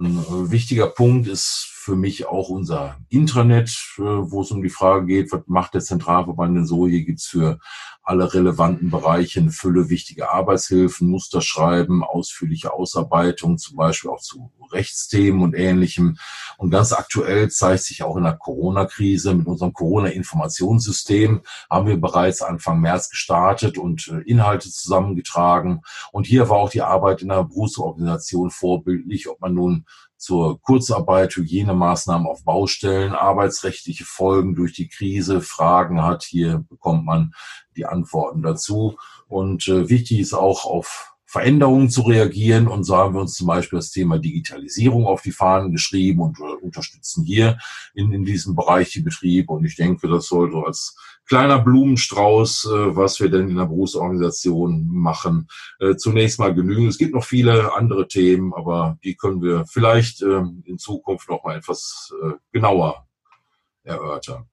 Ein 0.00 0.50
wichtiger 0.50 0.88
Punkt 0.88 1.28
ist 1.28 1.68
für 1.70 1.94
mich 1.94 2.26
auch 2.26 2.48
unser 2.48 2.96
Intranet, 3.10 3.70
wo 3.96 4.42
es 4.42 4.50
um 4.50 4.60
die 4.60 4.70
Frage 4.70 5.06
geht, 5.06 5.30
was 5.30 5.42
macht 5.46 5.74
der 5.74 5.80
Zentralverband 5.80 6.56
denn 6.56 6.66
so? 6.66 6.88
Hier 6.88 7.04
gibt's 7.04 7.28
für 7.28 7.60
alle 8.02 8.34
relevanten 8.34 8.90
Bereiche 8.90 9.40
eine 9.40 9.50
Fülle 9.50 9.88
wichtige 9.88 10.30
Arbeitshilfen, 10.30 11.08
Musterschreiben, 11.08 12.02
ausführliche 12.02 12.72
Ausarbeitung, 12.72 13.58
zum 13.58 13.76
Beispiel 13.76 14.10
auch 14.10 14.20
zu 14.20 14.50
Rechtsthemen 14.72 15.42
und 15.42 15.54
Ähnlichem. 15.54 16.18
Und 16.56 16.70
ganz 16.70 16.92
aktuell 16.92 17.50
zeigt 17.50 17.84
sich 17.84 18.02
auch 18.02 18.16
in 18.16 18.24
der 18.24 18.36
Corona-Krise 18.36 19.34
mit 19.34 19.46
unserem 19.46 19.72
Corona-Informationssystem 19.72 21.42
haben 21.70 21.86
wir 21.86 22.00
bereits 22.00 22.42
Anfang 22.42 22.80
März 22.80 23.10
gestartet 23.10 23.78
und 23.78 24.08
äh, 24.08 24.20
Inhalte 24.28 24.70
zusammengetragen. 24.70 25.82
Und 26.10 26.26
hier 26.26 26.48
war 26.48 26.58
auch 26.58 26.70
die 26.70 26.82
Arbeit 26.82 27.22
in 27.22 27.28
der 27.28 27.44
Berufsorganisation 27.44 28.50
vorbildlich, 28.50 29.28
ob 29.28 29.40
man 29.40 29.54
nun 29.54 29.86
zur 30.22 30.60
Kurzarbeit, 30.62 31.34
Hygienemaßnahmen 31.34 32.28
auf 32.28 32.44
Baustellen, 32.44 33.12
arbeitsrechtliche 33.12 34.04
Folgen 34.04 34.54
durch 34.54 34.72
die 34.72 34.86
Krise, 34.86 35.40
Fragen 35.40 36.04
hat. 36.04 36.22
Hier 36.22 36.64
bekommt 36.68 37.04
man 37.04 37.34
die 37.76 37.86
Antworten 37.86 38.40
dazu. 38.40 38.96
Und 39.26 39.66
äh, 39.66 39.88
wichtig 39.88 40.20
ist 40.20 40.32
auch 40.32 40.64
auf 40.64 41.11
Veränderungen 41.32 41.88
zu 41.88 42.02
reagieren. 42.02 42.68
Und 42.68 42.84
so 42.84 42.94
haben 42.94 43.14
wir 43.14 43.22
uns 43.22 43.36
zum 43.36 43.46
Beispiel 43.46 43.78
das 43.78 43.90
Thema 43.90 44.18
Digitalisierung 44.18 45.06
auf 45.06 45.22
die 45.22 45.32
Fahnen 45.32 45.72
geschrieben 45.72 46.20
und 46.20 46.38
unterstützen 46.60 47.24
hier 47.24 47.56
in, 47.94 48.12
in 48.12 48.26
diesem 48.26 48.54
Bereich 48.54 48.90
die 48.90 49.00
Betriebe. 49.00 49.50
Und 49.50 49.64
ich 49.64 49.74
denke, 49.74 50.08
das 50.08 50.26
sollte 50.26 50.58
als 50.58 50.94
kleiner 51.26 51.58
Blumenstrauß, 51.58 52.66
äh, 52.66 52.96
was 52.96 53.18
wir 53.18 53.30
denn 53.30 53.48
in 53.48 53.56
der 53.56 53.64
Berufsorganisation 53.64 54.88
machen, 54.88 55.48
äh, 55.80 55.96
zunächst 55.96 56.38
mal 56.38 56.54
genügen. 56.54 56.88
Es 56.88 56.98
gibt 56.98 57.14
noch 57.14 57.24
viele 57.24 57.74
andere 57.74 58.08
Themen, 58.08 58.52
aber 58.52 58.98
die 59.02 59.14
können 59.14 59.40
wir 59.40 59.64
vielleicht 59.64 60.20
äh, 60.20 60.42
in 60.64 60.76
Zukunft 60.76 61.30
noch 61.30 61.44
mal 61.44 61.56
etwas 61.56 62.12
äh, 62.22 62.32
genauer 62.52 63.06
erörtern. 63.84 64.44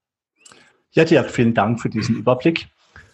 Ja, 0.92 1.04
Dirk, 1.04 1.30
vielen 1.30 1.54
Dank 1.54 1.82
für 1.82 1.90
diesen 1.90 2.16
Überblick. 2.16 2.70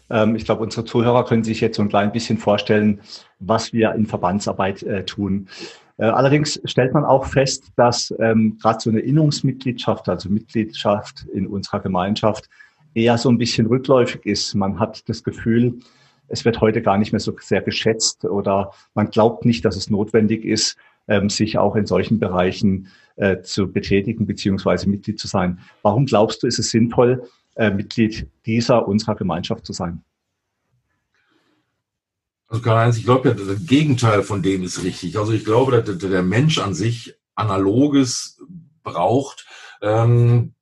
Ähm, 0.10 0.36
ich 0.36 0.46
glaube, 0.46 0.64
unsere 0.64 0.86
Zuhörer 0.86 1.26
können 1.26 1.44
sich 1.44 1.62
jetzt 1.62 1.78
so 1.78 1.84
ein 1.84 1.90
klein 1.90 2.12
bisschen 2.12 2.38
vorstellen, 2.38 3.02
was 3.40 3.74
wir 3.74 3.94
in 3.94 4.06
Verbandsarbeit 4.06 4.84
äh, 4.84 5.04
tun. 5.06 5.48
Äh, 5.98 6.06
allerdings 6.06 6.60
stellt 6.66 6.94
man 6.94 7.06
auch 7.06 7.26
fest, 7.26 7.72
dass 7.76 8.14
ähm, 8.20 8.58
gerade 8.62 8.80
so 8.80 8.90
eine 8.90 9.00
Innungsmitgliedschaft, 9.00 10.10
also 10.10 10.30
Mitgliedschaft 10.30 11.26
in 11.34 11.48
unserer 11.48 11.80
Gemeinschaft, 11.80 12.50
eher 12.94 13.18
so 13.18 13.30
ein 13.30 13.38
bisschen 13.38 13.68
rückläufig 13.68 14.26
ist. 14.26 14.56
Man 14.56 14.80
hat 14.80 15.08
das 15.10 15.24
Gefühl, 15.24 15.80
es 16.28 16.44
wird 16.44 16.62
heute 16.62 16.82
gar 16.82 16.98
nicht 16.98 17.12
mehr 17.12 17.20
so 17.20 17.36
sehr 17.40 17.62
geschätzt 17.62 18.26
oder 18.26 18.72
man 18.94 19.10
glaubt 19.10 19.46
nicht, 19.46 19.64
dass 19.64 19.76
es 19.76 19.90
notwendig 19.90 20.44
ist, 20.44 20.78
ähm, 21.08 21.30
sich 21.30 21.58
auch 21.58 21.76
in 21.76 21.86
solchen 21.86 22.20
Bereichen 22.20 22.88
äh, 23.16 23.42
zu 23.42 23.72
betätigen 23.72 24.26
beziehungsweise 24.26 24.90
Mitglied 24.90 25.20
zu 25.20 25.28
sein. 25.28 25.60
Warum 25.82 26.06
glaubst 26.06 26.42
du, 26.42 26.48
ist 26.48 26.60
es 26.60 26.72
sinnvoll, 26.72 27.24
äh, 27.56 27.72
Mitglied 27.72 28.30
dieser 28.46 28.88
unserer 28.88 29.16
Gemeinschaft 29.16 29.66
zu 29.66 29.74
sein. 29.74 30.04
Also 32.48 32.62
Karl-Heinz, 32.62 32.98
ich 32.98 33.06
glaube 33.06 33.30
ja, 33.30 33.36
das 33.36 33.66
Gegenteil 33.66 34.24
von 34.24 34.44
dem 34.44 34.64
ist 34.64 34.84
richtig. 34.84 35.18
Also 35.18 35.34
ich 35.34 35.46
glaube, 35.46 35.82
dass 35.82 35.98
der 35.98 36.22
Mensch 36.22 36.60
an 36.60 36.74
sich 36.74 37.16
Analoges 37.34 38.40
braucht. 38.84 39.48
Ähm, 39.82 40.54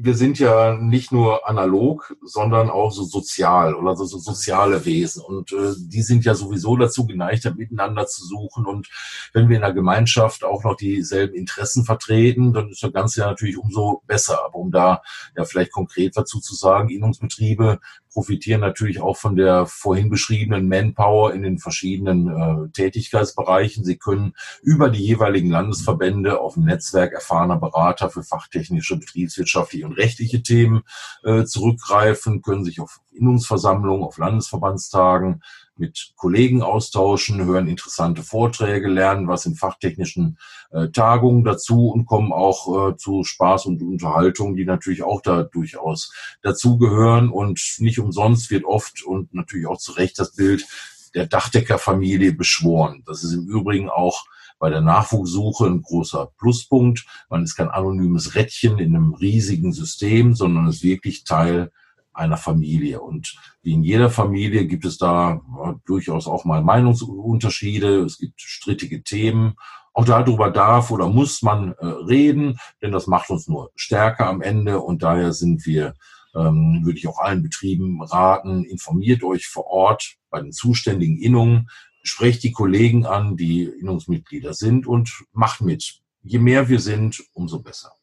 wir 0.00 0.14
sind 0.14 0.38
ja 0.38 0.76
nicht 0.76 1.10
nur 1.10 1.48
analog, 1.48 2.16
sondern 2.22 2.70
auch 2.70 2.92
so 2.92 3.02
sozial 3.02 3.74
oder 3.74 3.96
so, 3.96 4.04
so 4.04 4.18
soziale 4.18 4.84
Wesen. 4.84 5.24
Und 5.24 5.50
äh, 5.52 5.74
die 5.76 6.02
sind 6.02 6.24
ja 6.24 6.36
sowieso 6.36 6.76
dazu 6.76 7.04
geneigt, 7.04 7.52
miteinander 7.56 8.06
zu 8.06 8.24
suchen. 8.24 8.64
Und 8.64 8.88
wenn 9.32 9.48
wir 9.48 9.56
in 9.56 9.62
der 9.62 9.72
Gemeinschaft 9.72 10.44
auch 10.44 10.62
noch 10.62 10.76
dieselben 10.76 11.34
Interessen 11.34 11.84
vertreten, 11.84 12.52
dann 12.52 12.68
ist 12.68 12.80
das 12.80 12.92
Ganze 12.92 13.22
ja 13.22 13.26
natürlich 13.26 13.58
umso 13.58 14.04
besser. 14.06 14.44
Aber 14.44 14.54
um 14.60 14.70
da 14.70 15.02
ja 15.36 15.44
vielleicht 15.44 15.72
konkret 15.72 16.16
dazu 16.16 16.38
zu 16.38 16.54
sagen, 16.54 16.90
Innungsbetriebe 16.90 17.80
profitieren 18.12 18.60
natürlich 18.60 19.00
auch 19.00 19.16
von 19.16 19.36
der 19.36 19.66
vorhin 19.66 20.10
beschriebenen 20.10 20.68
Manpower 20.68 21.32
in 21.32 21.42
den 21.42 21.58
verschiedenen 21.58 22.28
äh, 22.28 22.70
Tätigkeitsbereichen. 22.70 23.84
Sie 23.84 23.96
können 23.96 24.34
über 24.62 24.90
die 24.90 25.04
jeweiligen 25.04 25.50
Landesverbände 25.50 26.40
auf 26.40 26.56
ein 26.56 26.64
Netzwerk 26.64 27.12
erfahrener 27.12 27.56
Berater 27.56 28.10
für 28.10 28.22
fachtechnische, 28.22 28.98
betriebswirtschaftliche 28.98 29.86
und 29.86 29.92
rechtliche 29.92 30.42
Themen 30.42 30.82
äh, 31.24 31.44
zurückgreifen, 31.44 32.42
können 32.42 32.64
sich 32.64 32.80
auf 32.80 33.00
Innungsversammlungen, 33.12 34.04
auf 34.04 34.18
Landesverbandstagen 34.18 35.42
mit 35.78 36.12
Kollegen 36.16 36.62
austauschen, 36.62 37.44
hören 37.44 37.68
interessante 37.68 38.22
Vorträge, 38.22 38.88
lernen 38.88 39.28
was 39.28 39.46
in 39.46 39.54
fachtechnischen 39.54 40.38
äh, 40.70 40.88
Tagungen 40.88 41.44
dazu 41.44 41.88
und 41.88 42.06
kommen 42.06 42.32
auch 42.32 42.90
äh, 42.90 42.96
zu 42.96 43.24
Spaß 43.24 43.66
und 43.66 43.82
Unterhaltung, 43.82 44.56
die 44.56 44.64
natürlich 44.64 45.02
auch 45.02 45.22
da 45.22 45.42
durchaus 45.42 46.12
dazugehören. 46.42 47.30
Und 47.30 47.60
nicht 47.78 47.98
umsonst 47.98 48.50
wird 48.50 48.64
oft 48.64 49.02
und 49.04 49.34
natürlich 49.34 49.66
auch 49.66 49.78
zu 49.78 49.92
Recht 49.92 50.18
das 50.18 50.34
Bild 50.34 50.66
der 51.14 51.26
Dachdeckerfamilie 51.26 52.32
beschworen. 52.32 53.02
Das 53.06 53.24
ist 53.24 53.32
im 53.32 53.46
Übrigen 53.46 53.88
auch 53.88 54.24
bei 54.58 54.70
der 54.70 54.80
Nachwuchssuche 54.80 55.66
ein 55.66 55.82
großer 55.82 56.32
Pluspunkt. 56.38 57.06
Man 57.30 57.44
ist 57.44 57.54
kein 57.54 57.68
anonymes 57.68 58.34
Rädchen 58.34 58.78
in 58.78 58.94
einem 58.94 59.14
riesigen 59.14 59.72
System, 59.72 60.34
sondern 60.34 60.68
ist 60.68 60.82
wirklich 60.82 61.24
Teil 61.24 61.70
einer 62.18 62.36
Familie. 62.36 63.00
Und 63.00 63.36
wie 63.62 63.72
in 63.72 63.82
jeder 63.82 64.10
Familie 64.10 64.66
gibt 64.66 64.84
es 64.84 64.98
da 64.98 65.40
durchaus 65.86 66.26
auch 66.26 66.44
mal 66.44 66.62
Meinungsunterschiede. 66.62 68.00
Es 68.00 68.18
gibt 68.18 68.40
strittige 68.40 69.02
Themen. 69.02 69.54
Auch 69.94 70.04
darüber 70.04 70.50
darf 70.50 70.90
oder 70.90 71.08
muss 71.08 71.42
man 71.42 71.72
äh, 71.72 71.86
reden, 71.86 72.58
denn 72.82 72.92
das 72.92 73.08
macht 73.08 73.30
uns 73.30 73.48
nur 73.48 73.72
stärker 73.74 74.26
am 74.28 74.42
Ende. 74.42 74.80
Und 74.80 75.02
daher 75.02 75.32
sind 75.32 75.66
wir, 75.66 75.94
ähm, 76.36 76.82
würde 76.84 76.98
ich 76.98 77.08
auch 77.08 77.18
allen 77.18 77.42
Betrieben 77.42 78.00
raten, 78.02 78.64
informiert 78.64 79.24
euch 79.24 79.46
vor 79.46 79.66
Ort 79.66 80.14
bei 80.30 80.40
den 80.40 80.52
zuständigen 80.52 81.18
Innungen, 81.18 81.68
sprecht 82.04 82.44
die 82.44 82.52
Kollegen 82.52 83.06
an, 83.06 83.36
die 83.36 83.64
Innungsmitglieder 83.64 84.54
sind 84.54 84.86
und 84.86 85.24
macht 85.32 85.62
mit. 85.62 86.00
Je 86.22 86.38
mehr 86.38 86.68
wir 86.68 86.78
sind, 86.78 87.20
umso 87.32 87.60
besser. 87.60 87.97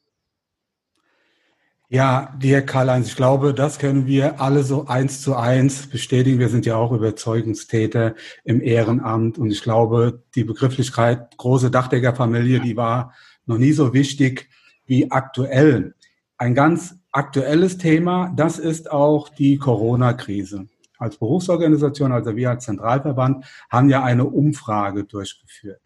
Ja, 1.96 2.36
dir 2.42 2.62
Karl-Heinz, 2.62 3.08
ich 3.08 3.16
glaube, 3.16 3.54
das 3.54 3.80
können 3.80 4.06
wir 4.06 4.42
alle 4.42 4.64
so 4.64 4.86
eins 4.88 5.22
zu 5.22 5.34
eins 5.38 5.88
bestätigen. 5.88 6.40
Wir 6.40 6.50
sind 6.50 6.66
ja 6.66 6.76
auch 6.76 6.92
Überzeugungstäter 6.92 8.16
im 8.44 8.60
Ehrenamt 8.60 9.38
und 9.38 9.50
ich 9.50 9.64
glaube, 9.64 10.22
die 10.36 10.44
Begrifflichkeit 10.44 11.38
große 11.38 11.72
Dachdeckerfamilie, 11.72 12.60
die 12.60 12.76
war 12.76 13.14
noch 13.46 13.58
nie 13.58 13.72
so 13.72 13.94
wichtig 13.94 14.50
wie 14.86 15.10
aktuell. 15.10 15.96
Ein 16.38 16.54
ganz 16.54 16.96
aktuelles 17.14 17.78
Thema, 17.78 18.30
das 18.36 18.60
ist 18.60 18.92
auch 18.92 19.30
die 19.30 19.58
Corona-Krise. 19.58 20.68
Als 20.98 21.16
Berufsorganisation, 21.16 22.12
also 22.12 22.36
wir 22.36 22.50
als 22.50 22.66
Zentralverband, 22.66 23.46
haben 23.70 23.88
ja 23.88 24.04
eine 24.04 24.26
Umfrage 24.26 25.06
durchgeführt. 25.06 25.80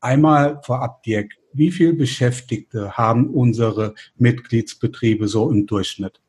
Einmal 0.00 0.60
vorab, 0.64 1.04
Dirk, 1.04 1.34
wie 1.52 1.70
viel 1.70 1.92
Beschäftigte 1.92 2.92
haben 2.92 3.30
unsere 3.30 3.94
Mitgliedsbetriebe 4.16 5.28
so 5.28 5.50
im 5.50 5.66
Durchschnitt? 5.66 6.20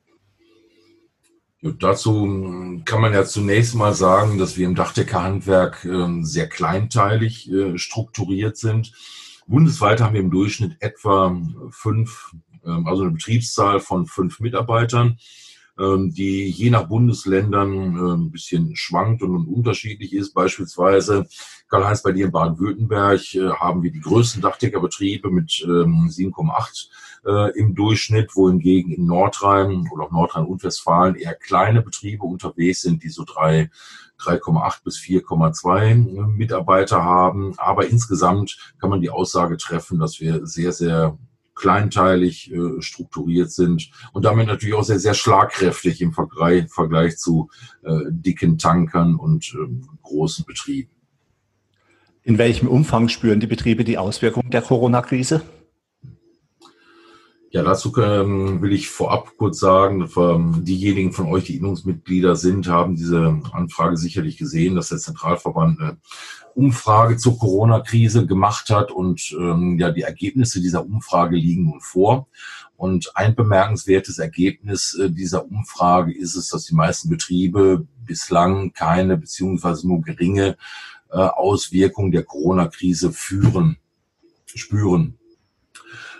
Dazu 1.80 2.24
hm, 2.24 2.84
kann 2.84 3.00
man 3.00 3.14
ja 3.14 3.24
zunächst 3.24 3.74
mal 3.76 3.94
sagen, 3.94 4.38
dass 4.38 4.58
wir 4.58 4.66
im 4.66 4.76
Dachdeckerhandwerk 4.76 5.86
ähm, 5.86 6.26
sehr 6.26 6.48
kleinteilig 6.48 7.50
äh, 7.50 7.78
strukturiert 7.78 8.58
sind. 8.58 8.92
Bundesweit 9.48 10.02
haben 10.02 10.14
wir 10.14 10.22
im 10.22 10.32
Durchschnitt 10.32 10.76
etwa 10.80 11.40
fünf, 11.70 12.36
ähm, 12.66 12.86
also 12.86 13.04
eine 13.04 13.12
Betriebszahl 13.12 13.80
von 13.80 14.08
fünf 14.08 14.42
Mitarbeitern, 14.42 15.20
die 15.78 16.50
je 16.50 16.70
nach 16.70 16.88
Bundesländern 16.88 17.98
ein 17.98 18.32
bisschen 18.32 18.76
schwankt 18.76 19.24
und 19.24 19.48
unterschiedlich 19.48 20.14
ist. 20.14 20.34
Beispielsweise, 20.34 21.28
Karl-Heinz, 21.68 22.04
bei 22.04 22.12
dir 22.12 22.26
in 22.26 22.32
Baden-Württemberg 22.32 23.34
äh, 23.34 23.50
haben 23.50 23.82
wir 23.82 23.92
die 23.92 24.02
größten 24.02 24.44
Dachdeckerbetriebe 24.44 25.32
mit 25.32 25.50
7,8 25.50 26.90
äh, 27.26 27.58
im 27.58 27.74
Durchschnitt, 27.74 28.36
wohingegen 28.36 28.92
in 28.92 29.08
Nordrhein 29.08 29.90
oder 29.92 30.04
auch 30.04 30.12
Nordrhein 30.12 30.46
und 30.46 30.64
Westfalen 30.64 31.16
eher 31.16 31.34
kleine 31.34 31.82
Betriebe 31.82 32.26
unterwegs 32.26 32.84
sind, 32.84 33.04
die 33.04 33.10
so 33.10 33.24
drei 33.26 33.72
3,8 34.20 34.84
bis 34.84 34.98
4,2 35.00 36.28
Mitarbeiter 36.28 37.04
haben. 37.04 37.54
Aber 37.58 37.88
insgesamt 37.88 38.74
kann 38.80 38.90
man 38.90 39.02
die 39.02 39.10
Aussage 39.10 39.58
treffen, 39.58 40.00
dass 40.00 40.20
wir 40.20 40.46
sehr, 40.46 40.72
sehr 40.72 41.18
kleinteilig 41.56 42.52
äh, 42.52 42.82
strukturiert 42.82 43.52
sind 43.52 43.92
und 44.12 44.26
damit 44.26 44.48
natürlich 44.48 44.76
auch 44.76 44.84
sehr, 44.84 45.00
sehr 45.00 45.14
schlagkräftig 45.14 46.02
im 46.02 46.14
Vergleich, 46.14 46.70
Vergleich 46.70 47.18
zu 47.18 47.50
äh, 47.84 48.00
dicken 48.10 48.58
Tankern 48.58 49.16
und 49.16 49.54
äh, 49.54 49.68
großen 50.02 50.46
Betrieben. 50.46 50.90
In 52.24 52.38
welchem 52.38 52.68
Umfang 52.68 53.10
spüren 53.10 53.40
die 53.40 53.48
Betriebe 53.48 53.84
die 53.84 53.98
Auswirkungen 53.98 54.50
der 54.50 54.62
Corona-Krise? 54.62 55.42
Ja, 57.54 57.62
dazu 57.62 57.96
ähm, 57.98 58.64
will 58.64 58.74
ich 58.74 58.90
vorab 58.90 59.38
kurz 59.38 59.60
sagen, 59.60 60.10
ähm, 60.18 60.66
diejenigen 60.66 61.14
von 61.14 61.28
euch, 61.28 61.44
die 61.44 61.58
Innungsmitglieder 61.58 62.36
sind, 62.36 62.68
haben 62.68 62.96
diese 62.96 63.40
Anfrage 63.52 63.96
sicherlich 63.96 64.38
gesehen, 64.38 64.74
dass 64.74 64.90
der 64.90 64.98
Zentralverband 64.98 65.80
eine 65.80 65.98
Umfrage 66.56 67.16
zur 67.18 67.38
Corona-Krise 67.38 68.26
gemacht 68.26 68.72
hat 68.72 68.90
und 68.92 69.38
ähm, 69.40 69.78
ja, 69.78 69.92
die 69.92 70.02
Ergebnisse 70.02 70.62
dieser 70.62 70.84
Umfrage 70.84 71.36
liegen 71.36 71.66
nun 71.66 71.80
vor. 71.80 72.28
Und 72.76 73.16
ein 73.16 73.36
bemerkenswertes 73.36 74.18
Ergebnis 74.18 74.98
äh, 75.00 75.12
dieser 75.12 75.46
Umfrage 75.46 76.12
ist 76.12 76.36
es, 76.36 76.50
dass 76.50 76.66
die 76.66 76.74
meisten 76.74 77.08
Betriebe 77.08 77.86
bislang 78.04 78.74
keine 78.74 79.16
beziehungsweise 79.16 79.88
nur 79.88 80.02
geringe 80.02 80.58
äh, 81.12 81.18
Auswirkungen 81.18 82.12
der 82.12 82.24
Corona-Krise 82.24 83.14
führen, 83.14 83.78
spüren. 84.48 85.20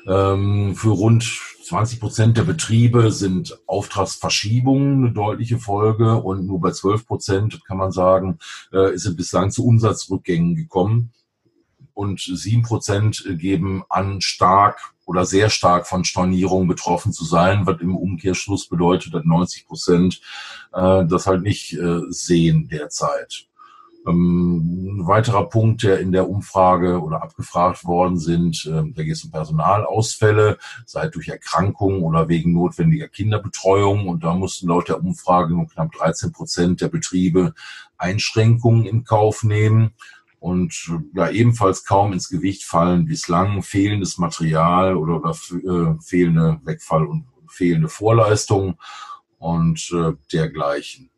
Ähm, 0.06 0.76
für 0.76 0.90
rund 0.90 1.24
20 1.64 2.00
Prozent 2.00 2.38
der 2.38 2.44
Betriebe 2.44 3.12
sind 3.12 3.58
Auftragsverschiebungen 3.68 5.06
eine 5.06 5.14
deutliche 5.14 5.60
Folge 5.60 6.16
und 6.16 6.46
nur 6.46 6.60
bei 6.60 6.72
12 6.72 7.08
Prozent 7.08 7.66
kann 7.66 7.78
man 7.78 7.92
sagen, 7.92 8.40
äh, 8.74 8.94
ist 8.94 9.06
es 9.06 9.16
bislang 9.16 9.52
zu 9.52 9.66
Umsatzrückgängen 9.66 10.56
gekommen. 10.56 11.14
Und 11.94 12.22
sieben 12.22 12.64
Prozent 12.64 13.24
geben 13.38 13.84
an, 13.88 14.20
stark 14.20 14.94
oder 15.06 15.26
sehr 15.26 15.50
stark 15.50 15.86
von 15.86 16.04
Stornierungen 16.04 16.68
betroffen 16.68 17.14
zu 17.14 17.24
sein, 17.24 17.68
was 17.68 17.82
im 17.82 17.96
Umkehrschluss 17.96 18.68
bedeutet, 18.68 19.14
dass 19.14 19.24
90 19.24 19.68
Prozent 19.68 20.22
äh, 20.74 21.06
das 21.06 21.28
halt 21.28 21.44
nicht 21.44 21.74
äh, 21.74 22.02
sehen 22.10 22.68
derzeit. 22.68 23.48
Ähm, 24.06 25.00
ein 25.00 25.08
weiterer 25.08 25.48
Punkt, 25.48 25.84
der 25.84 26.00
in 26.00 26.12
der 26.12 26.30
Umfrage 26.30 27.02
oder 27.02 27.24
abgefragt 27.24 27.86
worden 27.86 28.18
sind, 28.18 28.66
äh, 28.66 28.84
da 28.94 29.04
geht 29.04 29.14
es 29.14 29.24
um 29.24 29.32
Personalausfälle, 29.32 30.58
sei 30.86 31.08
durch 31.08 31.30
Erkrankungen 31.30 32.04
oder 32.04 32.28
wegen 32.28 32.54
notwendiger 32.54 33.08
Kinderbetreuung. 33.08 34.08
Und 34.08 34.24
da 34.24 34.34
mussten 34.34 34.68
laut 34.68 34.90
der 34.90 35.00
Umfrage 35.02 35.54
nur 35.54 35.68
knapp 35.68 35.92
13 35.94 36.32
Prozent 36.32 36.82
der 36.82 36.90
Betriebe 36.90 37.54
Einschränkungen 37.98 38.86
in 38.86 39.04
Kauf 39.04 39.44
nehmen. 39.44 39.92
Und 40.40 40.90
äh, 40.90 41.18
ja, 41.18 41.30
ebenfalls 41.30 41.86
kaum 41.86 42.12
ins 42.12 42.30
Gewicht 42.30 42.66
fallen 42.66 43.06
bislang 43.06 43.64
fehlendes 43.64 44.18
Material 44.18 44.98
oder, 44.98 45.16
oder 45.16 45.32
äh, 45.32 46.02
fehlende 46.02 46.60
Wegfall 46.66 47.06
und 47.06 47.26
fehlende 47.48 47.88
Vorleistungen 47.88 48.76
und 49.38 49.90
äh, 49.94 50.14
dergleichen. 50.34 51.10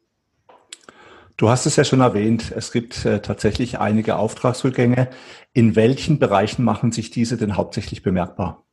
Du 1.38 1.50
hast 1.50 1.66
es 1.66 1.76
ja 1.76 1.84
schon 1.84 2.00
erwähnt, 2.00 2.54
es 2.56 2.72
gibt 2.72 3.04
äh, 3.04 3.22
tatsächlich 3.22 3.78
einige 3.80 4.16
Auftragsrückgänge. 4.16 5.10
In 5.52 5.76
welchen 5.76 6.18
Bereichen 6.18 6.64
machen 6.64 6.94
sich 6.94 7.12
diese 7.12 7.36
denn 7.36 7.58
hauptsächlich 7.58 8.04
bemerkbar? 8.04 8.64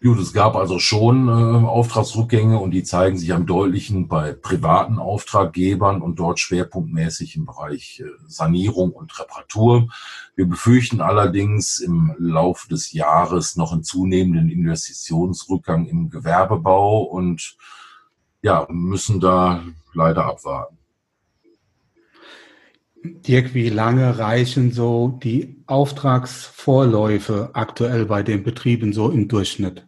Gut, 0.00 0.20
es 0.20 0.32
gab 0.32 0.54
also 0.54 0.78
schon 0.78 1.26
äh, 1.26 1.66
Auftragsrückgänge 1.66 2.56
und 2.60 2.70
die 2.70 2.84
zeigen 2.84 3.18
sich 3.18 3.32
am 3.32 3.46
deutlichen 3.46 4.06
bei 4.06 4.32
privaten 4.32 5.00
Auftraggebern 5.00 6.02
und 6.02 6.20
dort 6.20 6.38
schwerpunktmäßig 6.38 7.34
im 7.34 7.44
Bereich 7.44 7.98
äh, 7.98 8.08
Sanierung 8.28 8.92
und 8.92 9.18
Reparatur. 9.18 9.88
Wir 10.36 10.46
befürchten 10.46 11.00
allerdings 11.00 11.80
im 11.80 12.14
Laufe 12.16 12.68
des 12.68 12.92
Jahres 12.92 13.56
noch 13.56 13.72
einen 13.72 13.82
zunehmenden 13.82 14.50
Investitionsrückgang 14.50 15.86
im 15.86 16.10
Gewerbebau 16.10 17.02
und 17.02 17.56
ja, 18.42 18.66
müssen 18.70 19.20
da 19.20 19.62
leider 19.94 20.26
abwarten. 20.26 20.78
Dirk, 23.04 23.54
wie 23.54 23.68
lange 23.68 24.18
reichen 24.18 24.72
so 24.72 25.18
die 25.22 25.62
Auftragsvorläufe 25.66 27.50
aktuell 27.52 28.06
bei 28.06 28.22
den 28.22 28.42
Betrieben 28.42 28.92
so 28.92 29.10
im 29.10 29.28
Durchschnitt? 29.28 29.86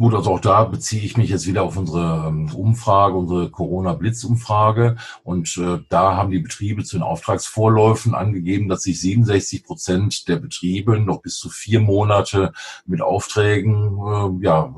Gut, 0.00 0.14
also 0.14 0.30
auch 0.30 0.40
da 0.40 0.64
beziehe 0.64 1.02
ich 1.02 1.18
mich 1.18 1.28
jetzt 1.28 1.46
wieder 1.46 1.62
auf 1.62 1.76
unsere 1.76 2.26
ähm, 2.26 2.50
Umfrage, 2.54 3.18
unsere 3.18 3.50
Corona-Blitz-Umfrage. 3.50 4.96
Und 5.24 5.58
äh, 5.58 5.80
da 5.90 6.16
haben 6.16 6.30
die 6.30 6.38
Betriebe 6.38 6.84
zu 6.84 6.96
den 6.96 7.02
Auftragsvorläufen 7.02 8.14
angegeben, 8.14 8.70
dass 8.70 8.84
sich 8.84 8.98
67 8.98 9.62
Prozent 9.62 10.26
der 10.26 10.36
Betriebe 10.36 10.98
noch 10.98 11.20
bis 11.20 11.36
zu 11.36 11.50
vier 11.50 11.80
Monate 11.80 12.54
mit 12.86 13.02
Aufträgen 13.02 13.98
äh, 13.98 14.42
ja, 14.42 14.74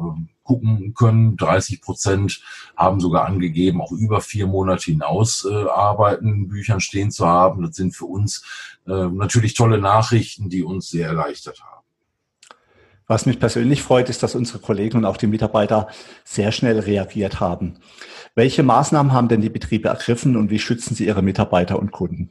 gucken 0.52 0.92
können. 0.94 1.36
30 1.36 1.80
Prozent 1.80 2.42
haben 2.76 3.00
sogar 3.00 3.24
angegeben, 3.24 3.80
auch 3.80 3.92
über 3.92 4.20
vier 4.20 4.46
Monate 4.46 4.90
hinaus 4.90 5.46
äh, 5.50 5.68
arbeiten 5.68 6.48
Büchern 6.48 6.80
stehen 6.80 7.10
zu 7.10 7.26
haben. 7.26 7.62
Das 7.62 7.76
sind 7.76 7.96
für 7.96 8.04
uns 8.04 8.44
äh, 8.86 9.06
natürlich 9.06 9.54
tolle 9.54 9.78
Nachrichten, 9.78 10.50
die 10.50 10.62
uns 10.62 10.90
sehr 10.90 11.08
erleichtert 11.08 11.62
haben. 11.62 11.82
Was 13.06 13.26
mich 13.26 13.40
persönlich 13.40 13.82
freut, 13.82 14.08
ist, 14.10 14.22
dass 14.22 14.34
unsere 14.34 14.58
Kollegen 14.58 14.98
und 14.98 15.04
auch 15.06 15.16
die 15.16 15.26
Mitarbeiter 15.26 15.88
sehr 16.24 16.52
schnell 16.52 16.78
reagiert 16.78 17.40
haben. 17.40 17.78
Welche 18.34 18.62
Maßnahmen 18.62 19.12
haben 19.12 19.28
denn 19.28 19.40
die 19.40 19.50
Betriebe 19.50 19.88
ergriffen 19.88 20.36
und 20.36 20.50
wie 20.50 20.58
schützen 20.58 20.94
sie 20.94 21.06
ihre 21.06 21.22
Mitarbeiter 21.22 21.78
und 21.78 21.92
Kunden? 21.92 22.30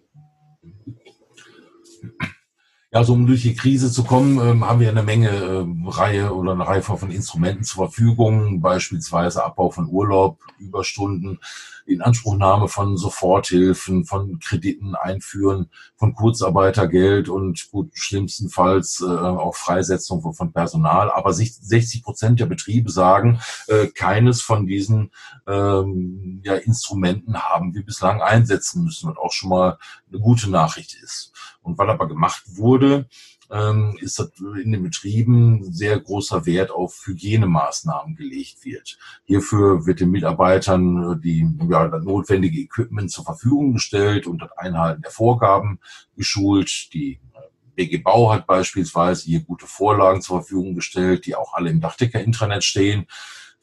Ja, 2.94 3.00
also 3.00 3.14
um 3.14 3.26
durch 3.26 3.44
die 3.44 3.56
Krise 3.56 3.90
zu 3.90 4.04
kommen, 4.04 4.38
ähm, 4.46 4.68
haben 4.68 4.82
wir 4.82 4.90
eine 4.90 5.02
Menge 5.02 5.30
äh, 5.30 5.66
Reihe 5.90 6.34
oder 6.36 6.52
eine 6.52 6.68
Reihe 6.68 6.82
von 6.82 7.10
Instrumenten 7.10 7.64
zur 7.64 7.86
Verfügung, 7.86 8.60
beispielsweise 8.60 9.46
Abbau 9.46 9.70
von 9.70 9.88
Urlaub, 9.88 10.40
Überstunden, 10.60 11.40
Inanspruchnahme 11.86 12.68
von 12.68 12.98
Soforthilfen, 12.98 14.04
von 14.04 14.40
Krediten 14.40 14.96
einführen, 14.96 15.70
von 15.96 16.14
Kurzarbeitergeld 16.14 17.30
und 17.30 17.72
gut, 17.72 17.92
schlimmstenfalls 17.94 19.02
äh, 19.02 19.06
auch 19.06 19.56
Freisetzung 19.56 20.34
von 20.34 20.52
Personal. 20.52 21.12
Aber 21.12 21.32
60 21.32 22.04
Prozent 22.04 22.42
der 22.42 22.46
Betriebe 22.46 22.92
sagen, 22.92 23.40
äh, 23.68 23.88
keines 23.88 24.42
von 24.42 24.68
diesen 24.68 25.12
ähm, 25.48 26.42
ja, 26.44 26.56
Instrumenten 26.56 27.42
haben 27.42 27.74
wir 27.74 27.86
bislang 27.86 28.22
einsetzen 28.22 28.84
müssen, 28.84 29.10
was 29.10 29.18
auch 29.18 29.32
schon 29.32 29.50
mal 29.50 29.78
eine 30.10 30.20
gute 30.20 30.50
Nachricht 30.50 30.94
ist. 31.02 31.32
Und 31.62 31.78
weil 31.78 31.90
aber 31.90 32.08
gemacht 32.08 32.44
wurde, 32.58 33.08
ähm, 33.52 33.98
ist 34.00 34.18
das 34.18 34.32
in 34.64 34.72
den 34.72 34.84
Betrieben 34.84 35.72
sehr 35.72 36.00
großer 36.00 36.46
Wert 36.46 36.72
auf 36.72 37.04
Hygienemaßnahmen 37.06 38.16
gelegt 38.16 38.64
wird. 38.64 38.98
Hierfür 39.26 39.86
wird 39.86 40.00
den 40.00 40.12
Mitarbeitern 40.12 41.12
äh, 41.12 41.20
die 41.20 41.48
ja, 41.70 41.88
das 41.88 42.04
notwendige 42.04 42.62
Equipment 42.62 43.12
zur 43.12 43.26
Verfügung 43.26 43.74
gestellt 43.74 44.26
und 44.26 44.42
das 44.42 44.52
Einhalten 44.58 45.02
der 45.02 45.12
Vorgaben 45.12 45.80
geschult. 46.16 46.94
Die 46.94 47.20
äh, 47.34 47.40
BG 47.76 47.98
Bau 47.98 48.32
hat 48.32 48.48
beispielsweise 48.48 49.26
hier 49.26 49.42
gute 49.42 49.68
Vorlagen 49.68 50.22
zur 50.22 50.40
Verfügung 50.42 50.76
gestellt, 50.76 51.26
die 51.26 51.36
auch 51.36 51.54
alle 51.54 51.70
im 51.70 51.82
Dachdecker-Intranet 51.82 52.64
stehen. 52.64 53.06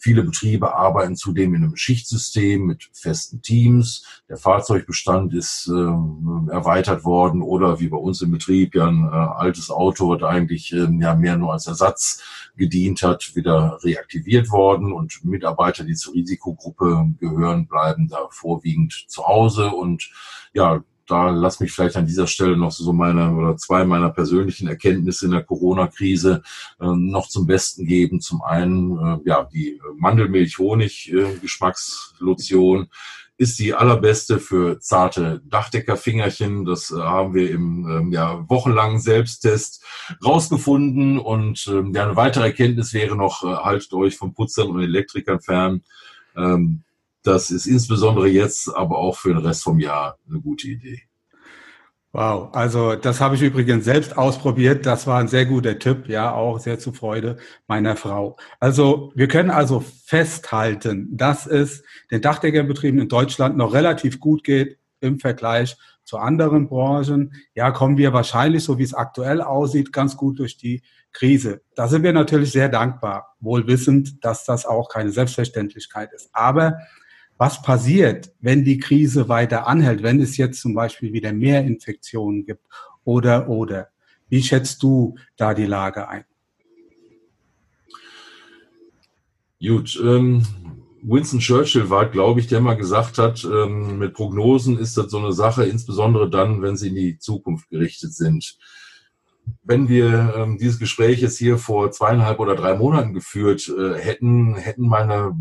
Viele 0.00 0.22
Betriebe 0.22 0.76
arbeiten 0.76 1.16
zudem 1.16 1.54
in 1.54 1.64
einem 1.64 1.76
Schichtsystem 1.76 2.66
mit 2.66 2.88
festen 2.92 3.42
Teams. 3.42 4.04
Der 4.28 4.36
Fahrzeugbestand 4.36 5.34
ist 5.34 5.68
äh, 5.68 6.52
erweitert 6.52 7.04
worden 7.04 7.42
oder 7.42 7.80
wie 7.80 7.88
bei 7.88 7.96
uns 7.96 8.22
im 8.22 8.30
Betrieb 8.30 8.76
ja 8.76 8.86
ein 8.86 9.04
äh, 9.04 9.16
altes 9.16 9.70
Auto, 9.70 10.14
das 10.14 10.28
eigentlich 10.28 10.72
äh, 10.72 10.86
ja 11.00 11.16
mehr 11.16 11.36
nur 11.36 11.52
als 11.52 11.66
Ersatz 11.66 12.22
gedient 12.56 13.02
hat, 13.02 13.34
wieder 13.34 13.78
reaktiviert 13.82 14.50
worden 14.50 14.92
und 14.92 15.24
Mitarbeiter, 15.24 15.82
die 15.82 15.94
zur 15.94 16.14
Risikogruppe 16.14 17.12
gehören, 17.18 17.66
bleiben 17.66 18.06
da 18.08 18.28
vorwiegend 18.30 19.06
zu 19.08 19.26
Hause 19.26 19.70
und 19.70 20.10
ja, 20.54 20.84
da 21.08 21.30
lass 21.30 21.60
mich 21.60 21.72
vielleicht 21.72 21.96
an 21.96 22.06
dieser 22.06 22.26
Stelle 22.26 22.54
noch 22.56 22.70
so 22.70 22.92
meine 22.92 23.34
oder 23.34 23.56
zwei 23.56 23.84
meiner 23.84 24.10
persönlichen 24.10 24.68
Erkenntnisse 24.68 25.24
in 25.26 25.32
der 25.32 25.42
Corona-Krise 25.42 26.42
äh, 26.80 26.86
noch 26.86 27.28
zum 27.28 27.46
Besten 27.46 27.86
geben. 27.86 28.20
Zum 28.20 28.42
einen 28.42 28.98
äh, 28.98 29.18
ja 29.24 29.48
die 29.52 29.80
Mandelmilch-Honig-Geschmackslotion. 29.96 32.82
Äh, 32.82 32.86
ist 33.38 33.60
die 33.60 33.72
allerbeste 33.72 34.40
für 34.40 34.80
zarte 34.80 35.40
Dachdeckerfingerchen. 35.44 36.64
Das 36.64 36.90
äh, 36.90 36.96
haben 36.96 37.34
wir 37.34 37.50
im 37.50 37.88
ähm, 37.88 38.12
ja, 38.12 38.44
wochenlangen 38.48 38.98
Selbsttest 38.98 39.84
rausgefunden. 40.24 41.18
Und 41.18 41.66
ähm, 41.68 41.94
ja, 41.94 42.04
eine 42.04 42.16
weitere 42.16 42.46
Erkenntnis 42.46 42.92
wäre 42.92 43.16
noch, 43.16 43.44
äh, 43.44 43.46
haltet 43.46 43.92
euch 43.92 44.16
von 44.16 44.34
Putzern 44.34 44.68
und 44.68 44.82
Elektrikern 44.82 45.40
fern. 45.40 45.82
Ähm, 46.36 46.82
das 47.22 47.50
ist 47.50 47.66
insbesondere 47.66 48.28
jetzt, 48.28 48.68
aber 48.74 48.98
auch 48.98 49.16
für 49.16 49.34
den 49.34 49.44
Rest 49.44 49.62
vom 49.62 49.78
Jahr 49.78 50.18
eine 50.28 50.40
gute 50.40 50.68
Idee. 50.68 51.02
Wow, 52.12 52.54
also 52.54 52.96
das 52.96 53.20
habe 53.20 53.34
ich 53.34 53.42
übrigens 53.42 53.84
selbst 53.84 54.16
ausprobiert. 54.16 54.86
Das 54.86 55.06
war 55.06 55.20
ein 55.20 55.28
sehr 55.28 55.44
guter 55.44 55.78
Tipp, 55.78 56.08
ja, 56.08 56.32
auch 56.32 56.58
sehr 56.58 56.78
zur 56.78 56.94
Freude 56.94 57.36
meiner 57.66 57.96
Frau. 57.96 58.38
Also 58.60 59.12
wir 59.14 59.28
können 59.28 59.50
also 59.50 59.84
festhalten, 60.06 61.14
dass 61.16 61.46
es 61.46 61.82
den 62.10 62.22
Dachdeckerbetrieben 62.22 62.98
in 62.98 63.08
Deutschland 63.08 63.58
noch 63.58 63.74
relativ 63.74 64.20
gut 64.20 64.42
geht 64.42 64.78
im 65.00 65.20
Vergleich 65.20 65.76
zu 66.02 66.16
anderen 66.16 66.68
Branchen. 66.68 67.34
Ja, 67.54 67.70
kommen 67.72 67.98
wir 67.98 68.14
wahrscheinlich, 68.14 68.64
so 68.64 68.78
wie 68.78 68.84
es 68.84 68.94
aktuell 68.94 69.42
aussieht, 69.42 69.92
ganz 69.92 70.16
gut 70.16 70.38
durch 70.38 70.56
die 70.56 70.82
Krise. 71.12 71.60
Da 71.74 71.88
sind 71.88 72.02
wir 72.02 72.14
natürlich 72.14 72.52
sehr 72.52 72.70
dankbar, 72.70 73.36
wohl 73.38 73.66
wissend, 73.66 74.24
dass 74.24 74.46
das 74.46 74.64
auch 74.64 74.88
keine 74.88 75.10
Selbstverständlichkeit 75.10 76.12
ist. 76.14 76.30
Aber 76.32 76.78
was 77.38 77.62
passiert, 77.62 78.32
wenn 78.40 78.64
die 78.64 78.78
Krise 78.78 79.28
weiter 79.28 79.66
anhält, 79.68 80.02
wenn 80.02 80.20
es 80.20 80.36
jetzt 80.36 80.60
zum 80.60 80.74
Beispiel 80.74 81.12
wieder 81.12 81.32
mehr 81.32 81.64
Infektionen 81.64 82.44
gibt 82.44 82.64
oder 83.04 83.48
oder? 83.48 83.88
Wie 84.28 84.42
schätzt 84.42 84.82
du 84.82 85.14
da 85.36 85.54
die 85.54 85.66
Lage 85.66 86.08
ein? 86.08 86.24
Gut, 89.60 89.98
ähm, 90.04 90.44
Winston 91.02 91.40
Churchill 91.40 91.90
war, 91.90 92.06
glaube 92.06 92.40
ich, 92.40 92.48
der 92.48 92.60
mal 92.60 92.76
gesagt 92.76 93.18
hat, 93.18 93.44
ähm, 93.44 93.98
mit 93.98 94.14
Prognosen 94.14 94.78
ist 94.78 94.96
das 94.96 95.10
so 95.10 95.18
eine 95.18 95.32
Sache, 95.32 95.64
insbesondere 95.64 96.28
dann, 96.28 96.60
wenn 96.62 96.76
sie 96.76 96.88
in 96.88 96.94
die 96.94 97.18
Zukunft 97.18 97.70
gerichtet 97.70 98.12
sind. 98.12 98.58
Wenn 99.62 99.88
wir 99.88 100.34
ähm, 100.36 100.58
dieses 100.58 100.78
Gespräch 100.78 101.20
jetzt 101.20 101.38
hier 101.38 101.56
vor 101.56 101.90
zweieinhalb 101.90 102.38
oder 102.38 102.54
drei 102.54 102.74
Monaten 102.74 103.14
geführt 103.14 103.68
äh, 103.68 103.94
hätten, 103.94 104.56
hätten 104.56 104.86
meine 104.86 105.34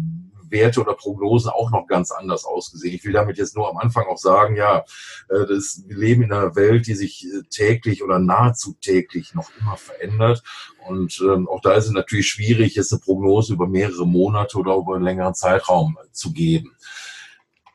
Werte 0.50 0.82
oder 0.82 0.94
Prognosen 0.94 1.50
auch 1.50 1.72
noch 1.72 1.88
ganz 1.88 2.12
anders 2.12 2.46
ausgesehen. 2.46 2.96
Ich 2.96 3.06
will 3.06 3.14
damit 3.14 3.38
jetzt 3.38 3.56
nur 3.56 3.70
am 3.70 3.78
Anfang 3.78 4.06
auch 4.08 4.18
sagen, 4.18 4.56
ja, 4.56 4.86
äh, 5.30 5.46
das, 5.48 5.84
wir 5.86 5.98
leben 5.98 6.24
in 6.24 6.32
einer 6.32 6.56
Welt, 6.56 6.88
die 6.88 6.96
sich 6.96 7.26
äh, 7.26 7.44
täglich 7.50 8.04
oder 8.04 8.20
nahezu 8.20 8.76
täglich 8.80 9.34
noch 9.34 9.50
immer 9.60 9.78
verändert. 9.78 10.44
Und 10.88 11.20
ähm, 11.22 11.48
auch 11.50 11.62
da 11.62 11.74
ist 11.74 11.86
es 11.86 11.92
natürlich 11.92 12.28
schwierig, 12.28 12.76
jetzt 12.76 12.94
eine 12.94 13.02
Prognose 13.02 13.54
über 13.54 13.68
mehrere 13.68 14.08
Monate 14.08 14.58
oder 14.58 14.76
über 14.76 14.96
einen 14.96 15.04
längeren 15.04 15.34
Zeitraum 15.34 15.98
zu 16.12 16.32
geben. 16.32 16.76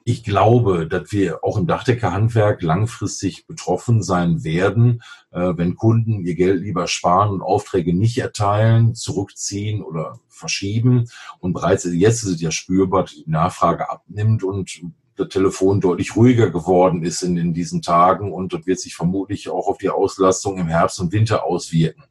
Ich 0.04 0.24
glaube, 0.24 0.88
dass 0.88 1.12
wir 1.12 1.44
auch 1.44 1.56
im 1.56 1.66
Dachdeckerhandwerk 1.66 2.62
langfristig 2.62 3.46
betroffen 3.46 4.02
sein 4.02 4.42
werden, 4.42 5.02
äh, 5.30 5.52
wenn 5.56 5.76
Kunden 5.76 6.24
ihr 6.24 6.34
Geld 6.34 6.62
lieber 6.62 6.88
sparen 6.88 7.30
und 7.30 7.42
Aufträge 7.42 7.94
nicht 7.94 8.18
erteilen, 8.18 8.94
zurückziehen 8.94 9.82
oder 9.82 10.18
verschieben. 10.28 11.08
Und 11.38 11.52
bereits 11.52 11.84
jetzt 11.84 12.24
ist 12.24 12.30
es 12.30 12.40
ja 12.40 12.50
spürbar, 12.50 13.04
die 13.04 13.24
Nachfrage 13.26 13.90
abnimmt 13.90 14.42
und 14.42 14.82
das 15.16 15.28
Telefon 15.28 15.80
deutlich 15.80 16.16
ruhiger 16.16 16.50
geworden 16.50 17.04
ist 17.04 17.22
in, 17.22 17.36
in 17.36 17.54
diesen 17.54 17.82
Tagen 17.82 18.32
und 18.32 18.52
das 18.52 18.66
wird 18.66 18.80
sich 18.80 18.94
vermutlich 18.94 19.50
auch 19.50 19.68
auf 19.68 19.78
die 19.78 19.90
Auslastung 19.90 20.58
im 20.58 20.68
Herbst 20.68 20.98
und 21.00 21.12
Winter 21.12 21.44
auswirken. 21.44 22.04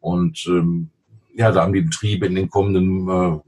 Und 0.00 0.44
ähm, 0.48 0.90
ja, 1.34 1.50
da 1.52 1.62
haben 1.62 1.72
die 1.72 1.82
Betriebe 1.82 2.26
in 2.26 2.34
den 2.34 2.50
kommenden 2.50 3.08
äh, 3.08 3.38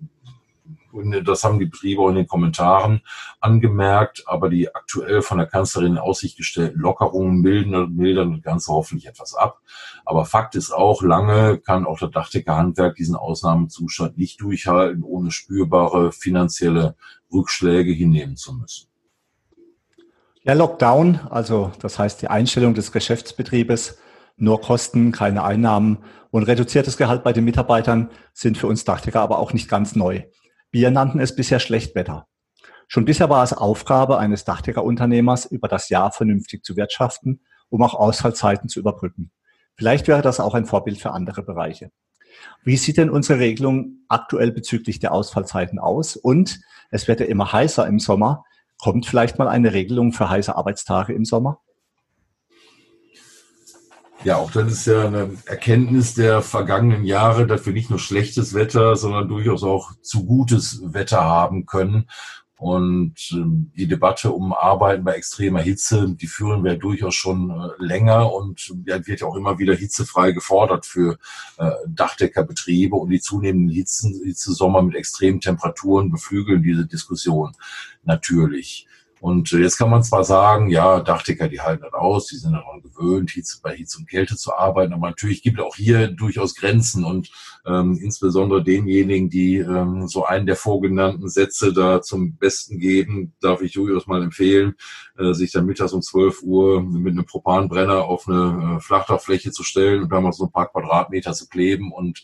das 1.24 1.44
haben 1.44 1.58
die 1.58 1.66
Betriebe 1.66 2.02
auch 2.02 2.08
in 2.08 2.16
den 2.16 2.26
Kommentaren 2.26 3.00
angemerkt, 3.40 4.24
aber 4.26 4.48
die 4.48 4.74
aktuell 4.74 5.22
von 5.22 5.38
der 5.38 5.46
Kanzlerin 5.46 5.92
in 5.92 5.98
Aussicht 5.98 6.36
gestellten 6.36 6.78
Lockerungen 6.78 7.40
milden, 7.40 7.96
mildern 7.96 8.32
das 8.32 8.42
Ganze 8.42 8.72
hoffentlich 8.72 9.06
etwas 9.06 9.34
ab. 9.34 9.60
Aber 10.04 10.24
Fakt 10.24 10.54
ist 10.54 10.72
auch, 10.72 11.02
lange 11.02 11.58
kann 11.58 11.86
auch 11.86 11.98
der 11.98 12.08
Dachdeckerhandwerk 12.08 12.96
diesen 12.96 13.16
Ausnahmezustand 13.16 14.18
nicht 14.18 14.40
durchhalten, 14.40 15.02
ohne 15.02 15.30
spürbare 15.30 16.12
finanzielle 16.12 16.94
Rückschläge 17.32 17.92
hinnehmen 17.92 18.36
zu 18.36 18.54
müssen. 18.54 18.88
Der 20.46 20.54
Lockdown, 20.54 21.20
also 21.30 21.72
das 21.80 21.98
heißt 21.98 22.20
die 22.20 22.28
Einstellung 22.28 22.74
des 22.74 22.92
Geschäftsbetriebes, 22.92 23.98
nur 24.36 24.60
Kosten, 24.60 25.12
keine 25.12 25.44
Einnahmen 25.44 25.98
und 26.30 26.42
reduziertes 26.42 26.96
Gehalt 26.96 27.22
bei 27.22 27.32
den 27.32 27.44
Mitarbeitern 27.44 28.10
sind 28.32 28.58
für 28.58 28.66
uns 28.66 28.84
Dachdecker 28.84 29.20
aber 29.20 29.38
auch 29.38 29.52
nicht 29.52 29.68
ganz 29.68 29.94
neu. 29.94 30.24
Wir 30.74 30.90
nannten 30.90 31.20
es 31.20 31.36
bisher 31.36 31.60
Schlechtwetter. 31.60 32.26
Schon 32.88 33.04
bisher 33.04 33.30
war 33.30 33.44
es 33.44 33.52
Aufgabe 33.52 34.18
eines 34.18 34.44
Dachdeckerunternehmers, 34.44 35.46
über 35.46 35.68
das 35.68 35.88
Jahr 35.88 36.10
vernünftig 36.10 36.64
zu 36.64 36.76
wirtschaften, 36.76 37.42
um 37.68 37.80
auch 37.80 37.94
Ausfallzeiten 37.94 38.68
zu 38.68 38.80
überbrücken. 38.80 39.30
Vielleicht 39.76 40.08
wäre 40.08 40.20
das 40.20 40.40
auch 40.40 40.52
ein 40.52 40.66
Vorbild 40.66 40.98
für 40.98 41.12
andere 41.12 41.44
Bereiche. 41.44 41.92
Wie 42.64 42.76
sieht 42.76 42.96
denn 42.96 43.08
unsere 43.08 43.38
Regelung 43.38 43.98
aktuell 44.08 44.50
bezüglich 44.50 44.98
der 44.98 45.12
Ausfallzeiten 45.12 45.78
aus? 45.78 46.16
Und 46.16 46.58
es 46.90 47.06
wird 47.06 47.20
ja 47.20 47.26
immer 47.26 47.52
heißer 47.52 47.86
im 47.86 48.00
Sommer. 48.00 48.42
Kommt 48.76 49.06
vielleicht 49.06 49.38
mal 49.38 49.46
eine 49.46 49.74
Regelung 49.74 50.12
für 50.12 50.28
heiße 50.28 50.56
Arbeitstage 50.56 51.12
im 51.12 51.24
Sommer? 51.24 51.60
Ja, 54.24 54.38
auch 54.38 54.50
das 54.50 54.72
ist 54.72 54.86
ja 54.86 55.06
eine 55.06 55.36
Erkenntnis 55.44 56.14
der 56.14 56.40
vergangenen 56.40 57.04
Jahre, 57.04 57.46
dass 57.46 57.66
wir 57.66 57.74
nicht 57.74 57.90
nur 57.90 57.98
schlechtes 57.98 58.54
Wetter, 58.54 58.96
sondern 58.96 59.28
durchaus 59.28 59.62
auch 59.62 59.92
zu 60.00 60.24
gutes 60.24 60.80
Wetter 60.82 61.22
haben 61.22 61.66
können. 61.66 62.08
Und 62.56 63.16
ähm, 63.32 63.70
die 63.76 63.86
Debatte 63.86 64.30
um 64.30 64.54
Arbeiten 64.54 65.04
bei 65.04 65.12
extremer 65.12 65.60
Hitze, 65.60 66.14
die 66.18 66.26
führen 66.26 66.64
wir 66.64 66.76
durchaus 66.76 67.14
schon 67.14 67.50
äh, 67.50 67.84
länger 67.84 68.32
und 68.32 68.72
ja, 68.86 69.06
wird 69.06 69.20
ja 69.20 69.26
auch 69.26 69.36
immer 69.36 69.58
wieder 69.58 69.74
hitzefrei 69.74 70.32
gefordert 70.32 70.86
für 70.86 71.18
äh, 71.58 71.70
Dachdeckerbetriebe 71.86 72.96
und 72.96 73.10
die 73.10 73.20
zunehmenden 73.20 73.74
Hitzen, 73.74 74.18
Hitzesommer 74.24 74.80
mit 74.80 74.94
extremen 74.94 75.42
Temperaturen 75.42 76.10
beflügeln 76.10 76.62
diese 76.62 76.86
Diskussion 76.86 77.52
natürlich. 78.04 78.86
Und 79.24 79.52
jetzt 79.52 79.78
kann 79.78 79.88
man 79.88 80.02
zwar 80.02 80.22
sagen, 80.22 80.68
ja, 80.68 81.00
Dachdecker, 81.00 81.48
die 81.48 81.62
halten 81.62 81.82
das 81.82 81.94
aus, 81.94 82.26
die 82.26 82.36
sind 82.36 82.52
daran 82.52 82.82
gewöhnt, 82.82 83.32
bei 83.62 83.74
Hitze 83.74 83.96
und 83.96 84.06
Kälte 84.06 84.36
zu 84.36 84.52
arbeiten, 84.52 84.92
aber 84.92 85.08
natürlich 85.08 85.42
gibt 85.42 85.58
es 85.58 85.64
auch 85.64 85.76
hier 85.76 86.08
durchaus 86.08 86.54
Grenzen 86.54 87.04
und 87.04 87.30
ähm, 87.64 87.98
insbesondere 88.02 88.62
denjenigen, 88.62 89.30
die 89.30 89.56
ähm, 89.56 90.08
so 90.08 90.26
einen 90.26 90.44
der 90.44 90.56
vorgenannten 90.56 91.26
Sätze 91.30 91.72
da 91.72 92.02
zum 92.02 92.36
Besten 92.36 92.78
geben, 92.78 93.32
darf 93.40 93.62
ich 93.62 93.72
durchaus 93.72 94.06
mal 94.06 94.22
empfehlen, 94.22 94.74
äh, 95.16 95.32
sich 95.32 95.52
dann 95.52 95.64
mittags 95.64 95.94
um 95.94 96.02
12 96.02 96.42
Uhr 96.42 96.82
mit 96.82 97.12
einem 97.12 97.24
Propanbrenner 97.24 98.04
auf 98.04 98.28
eine 98.28 98.76
äh, 98.76 98.80
Flachdachfläche 98.82 99.52
zu 99.52 99.62
stellen 99.62 100.02
und 100.02 100.12
da 100.12 100.20
mal 100.20 100.32
so 100.32 100.44
ein 100.44 100.52
paar 100.52 100.70
Quadratmeter 100.70 101.32
zu 101.32 101.48
kleben. 101.48 101.92
Und 101.92 102.22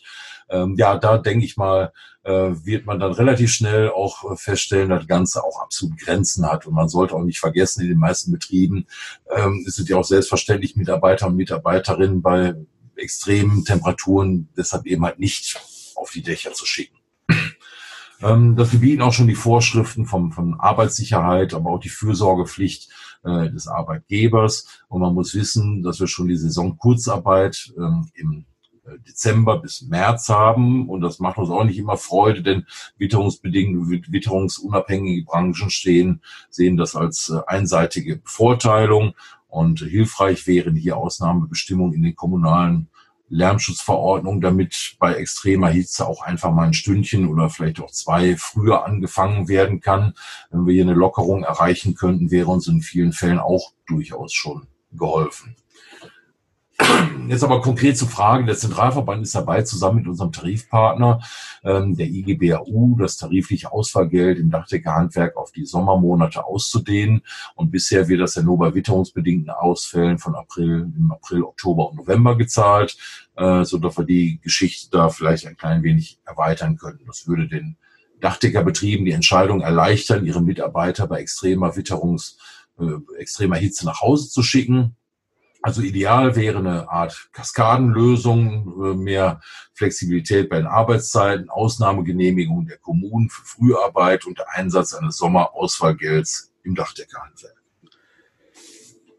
ähm, 0.51 0.75
ja, 0.77 0.97
da 0.97 1.17
denke 1.17 1.45
ich 1.45 1.57
mal, 1.57 1.93
wird 2.23 2.85
man 2.85 2.99
dann 2.99 3.13
relativ 3.13 3.51
schnell 3.51 3.89
auch 3.89 4.37
feststellen, 4.37 4.89
dass 4.89 4.99
das 4.99 5.07
Ganze 5.07 5.43
auch 5.43 5.59
absolut 5.59 5.97
Grenzen 5.97 6.45
hat. 6.45 6.67
Und 6.67 6.75
man 6.75 6.87
sollte 6.87 7.15
auch 7.15 7.23
nicht 7.23 7.39
vergessen, 7.39 7.81
in 7.81 7.89
den 7.89 7.97
meisten 7.97 8.31
Betrieben 8.31 8.85
ähm, 9.35 9.63
sind 9.65 9.89
ja 9.89 9.97
auch 9.97 10.05
selbstverständlich 10.05 10.75
Mitarbeiter 10.75 11.27
und 11.27 11.35
Mitarbeiterinnen 11.35 12.21
bei 12.21 12.53
extremen 12.95 13.65
Temperaturen 13.65 14.49
deshalb 14.55 14.85
eben 14.85 15.03
halt 15.03 15.19
nicht 15.19 15.59
auf 15.95 16.11
die 16.11 16.21
Dächer 16.21 16.53
zu 16.53 16.65
schicken. 16.65 16.97
Ähm, 18.23 18.55
das 18.55 18.69
gebieten 18.69 19.01
auch 19.01 19.13
schon 19.13 19.25
die 19.25 19.33
Vorschriften 19.33 20.05
vom, 20.05 20.31
von 20.31 20.59
Arbeitssicherheit, 20.59 21.55
aber 21.55 21.71
auch 21.71 21.79
die 21.79 21.89
Fürsorgepflicht 21.89 22.87
äh, 23.23 23.49
des 23.49 23.67
Arbeitgebers. 23.67 24.83
Und 24.89 25.01
man 25.01 25.15
muss 25.15 25.33
wissen, 25.33 25.81
dass 25.81 25.99
wir 25.99 26.05
schon 26.05 26.27
die 26.27 26.37
Saison 26.37 26.77
Kurzarbeit 26.77 27.73
ähm, 27.75 28.11
im 28.13 28.41
äh, 28.41 28.50
Dezember 28.99 29.59
bis 29.59 29.81
März 29.83 30.29
haben. 30.29 30.89
Und 30.89 31.01
das 31.01 31.19
macht 31.19 31.37
uns 31.37 31.49
auch 31.49 31.63
nicht 31.63 31.77
immer 31.77 31.97
Freude, 31.97 32.41
denn 32.41 32.65
witterungsbedingte, 32.97 34.11
witterungsunabhängige 34.11 35.23
Branchen 35.23 35.69
stehen, 35.69 36.21
sehen 36.49 36.77
das 36.77 36.95
als 36.95 37.29
äh, 37.29 37.39
einseitige 37.47 38.17
Bevorteilung. 38.17 39.13
Und 39.47 39.79
hilfreich 39.79 40.47
wären 40.47 40.75
hier 40.75 40.97
Ausnahmebestimmungen 40.97 41.93
in 41.93 42.03
den 42.03 42.15
kommunalen 42.15 42.87
Lärmschutzverordnungen, 43.31 44.41
damit 44.41 44.95
bei 44.99 45.13
extremer 45.15 45.69
Hitze 45.69 46.05
auch 46.05 46.21
einfach 46.21 46.51
mal 46.51 46.67
ein 46.67 46.73
Stündchen 46.73 47.27
oder 47.27 47.49
vielleicht 47.49 47.79
auch 47.79 47.91
zwei 47.91 48.35
früher 48.35 48.85
angefangen 48.85 49.47
werden 49.47 49.79
kann. 49.79 50.13
Wenn 50.51 50.65
wir 50.65 50.73
hier 50.73 50.83
eine 50.83 50.93
Lockerung 50.93 51.43
erreichen 51.43 51.95
könnten, 51.95 52.29
wäre 52.29 52.51
uns 52.51 52.67
in 52.67 52.81
vielen 52.81 53.13
Fällen 53.13 53.39
auch 53.39 53.71
durchaus 53.87 54.33
schon 54.33 54.67
geholfen. 54.91 55.55
Jetzt 57.27 57.43
aber 57.43 57.61
konkret 57.61 57.97
zur 57.97 58.09
Frage, 58.09 58.45
der 58.45 58.57
Zentralverband 58.57 59.23
ist 59.23 59.35
dabei, 59.35 59.61
zusammen 59.63 59.99
mit 59.99 60.07
unserem 60.07 60.31
Tarifpartner, 60.31 61.21
ähm, 61.63 61.95
der 61.95 62.07
IGBAU, 62.07 62.97
das 62.99 63.17
tarifliche 63.17 63.71
Ausfallgeld 63.71 64.37
im 64.37 64.51
Dachdeckerhandwerk 64.51 65.37
auf 65.37 65.51
die 65.51 65.65
Sommermonate 65.65 66.45
auszudehnen. 66.45 67.21
Und 67.55 67.71
bisher 67.71 68.07
wird 68.07 68.21
das 68.21 68.35
ja 68.35 68.43
nur 68.43 68.57
bei 68.57 68.73
witterungsbedingten 68.73 69.49
Ausfällen 69.49 70.17
von 70.17 70.35
April, 70.35 70.91
im 70.95 71.11
April, 71.11 71.43
Oktober 71.43 71.89
und 71.89 71.97
November 71.97 72.37
gezahlt, 72.37 72.97
äh, 73.37 73.63
so 73.63 73.77
dass 73.77 73.97
wir 73.97 74.05
die 74.05 74.39
Geschichte 74.41 74.89
da 74.91 75.09
vielleicht 75.09 75.47
ein 75.47 75.57
klein 75.57 75.83
wenig 75.83 76.19
erweitern 76.25 76.77
können. 76.77 76.99
Das 77.07 77.27
würde 77.27 77.47
den 77.47 77.77
Dachdeckerbetrieben 78.19 79.05
die 79.05 79.11
Entscheidung 79.11 79.61
erleichtern, 79.61 80.25
ihre 80.25 80.41
Mitarbeiter 80.41 81.07
bei 81.07 81.19
extremer 81.19 81.75
Witterungs, 81.75 82.37
äh, 82.79 83.19
extremer 83.19 83.55
Hitze 83.55 83.85
nach 83.85 84.01
Hause 84.01 84.29
zu 84.29 84.43
schicken. 84.43 84.95
Also 85.61 85.81
ideal 85.81 86.35
wäre 86.35 86.57
eine 86.57 86.89
Art 86.89 87.29
Kaskadenlösung, 87.33 88.73
äh, 88.83 88.95
mehr 88.95 89.41
Flexibilität 89.73 90.49
bei 90.49 90.57
den 90.57 90.67
Arbeitszeiten, 90.67 91.49
Ausnahmegenehmigung 91.49 92.65
der 92.65 92.77
Kommunen 92.77 93.29
für 93.29 93.45
Früharbeit 93.45 94.25
und 94.25 94.39
der 94.39 94.49
Einsatz 94.53 94.93
eines 94.93 95.17
Sommerausfallgelds 95.17 96.51
im 96.63 96.75
Dachdeckerhandwerk. 96.75 97.61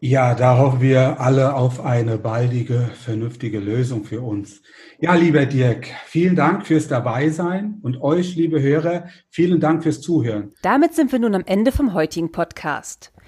Ja, 0.05 0.35
da 0.35 0.57
hoffen 0.57 0.81
wir 0.81 1.21
alle 1.21 1.53
auf 1.53 1.79
eine 1.85 2.17
baldige, 2.17 2.89
vernünftige 3.05 3.59
Lösung 3.59 4.03
für 4.03 4.19
uns. 4.19 4.61
Ja, 4.99 5.15
lieber 5.15 5.45
Dirk, 5.45 5.87
vielen 6.07 6.35
Dank 6.35 6.67
fürs 6.67 6.89
Dabeisein 6.89 7.79
und 7.83 8.01
euch, 8.01 8.35
liebe 8.35 8.61
Hörer, 8.61 9.07
vielen 9.29 9.61
Dank 9.61 9.81
fürs 9.81 10.01
Zuhören. 10.01 10.51
Damit 10.61 10.93
sind 10.93 11.13
wir 11.13 11.19
nun 11.19 11.35
am 11.35 11.45
Ende 11.45 11.71
vom 11.71 11.93
heutigen 11.93 12.33
Podcast. 12.33 13.12